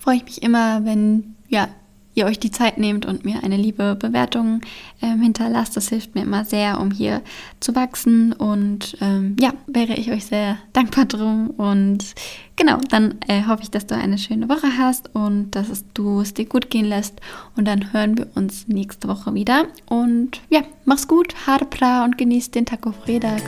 freue 0.00 0.16
ich 0.16 0.24
mich 0.24 0.42
immer, 0.42 0.84
wenn 0.84 1.36
ja, 1.48 1.68
ihr 2.16 2.24
euch 2.24 2.40
die 2.40 2.50
Zeit 2.50 2.78
nehmt 2.78 3.06
und 3.06 3.24
mir 3.24 3.44
eine 3.44 3.56
liebe 3.56 3.94
Bewertung 3.94 4.62
ähm, 5.02 5.20
hinterlasst. 5.20 5.76
Das 5.76 5.90
hilft 5.90 6.14
mir 6.14 6.22
immer 6.22 6.44
sehr, 6.44 6.80
um 6.80 6.90
hier 6.90 7.22
zu 7.60 7.76
wachsen. 7.76 8.32
Und 8.32 8.96
ähm, 9.00 9.36
ja, 9.38 9.52
wäre 9.66 9.94
ich 9.94 10.10
euch 10.10 10.24
sehr 10.24 10.56
dankbar 10.72 11.04
drum. 11.04 11.50
Und 11.50 12.14
genau, 12.56 12.78
dann 12.88 13.16
äh, 13.28 13.44
hoffe 13.46 13.62
ich, 13.62 13.70
dass 13.70 13.86
du 13.86 13.94
eine 13.94 14.16
schöne 14.16 14.48
Woche 14.48 14.78
hast 14.78 15.14
und 15.14 15.50
dass 15.50 15.68
es, 15.68 15.84
du 15.92 16.22
es 16.22 16.32
dir 16.32 16.46
gut 16.46 16.70
gehen 16.70 16.86
lässt. 16.86 17.20
Und 17.54 17.66
dann 17.66 17.92
hören 17.92 18.16
wir 18.16 18.28
uns 18.34 18.66
nächste 18.66 19.08
Woche 19.08 19.34
wieder. 19.34 19.66
Und 19.86 20.40
ja, 20.48 20.62
mach's 20.86 21.06
gut, 21.06 21.34
Harpra 21.46 22.02
und 22.04 22.16
genießt 22.16 22.54
den 22.54 22.64
Taco 22.64 22.92
Fredag. 22.92 23.42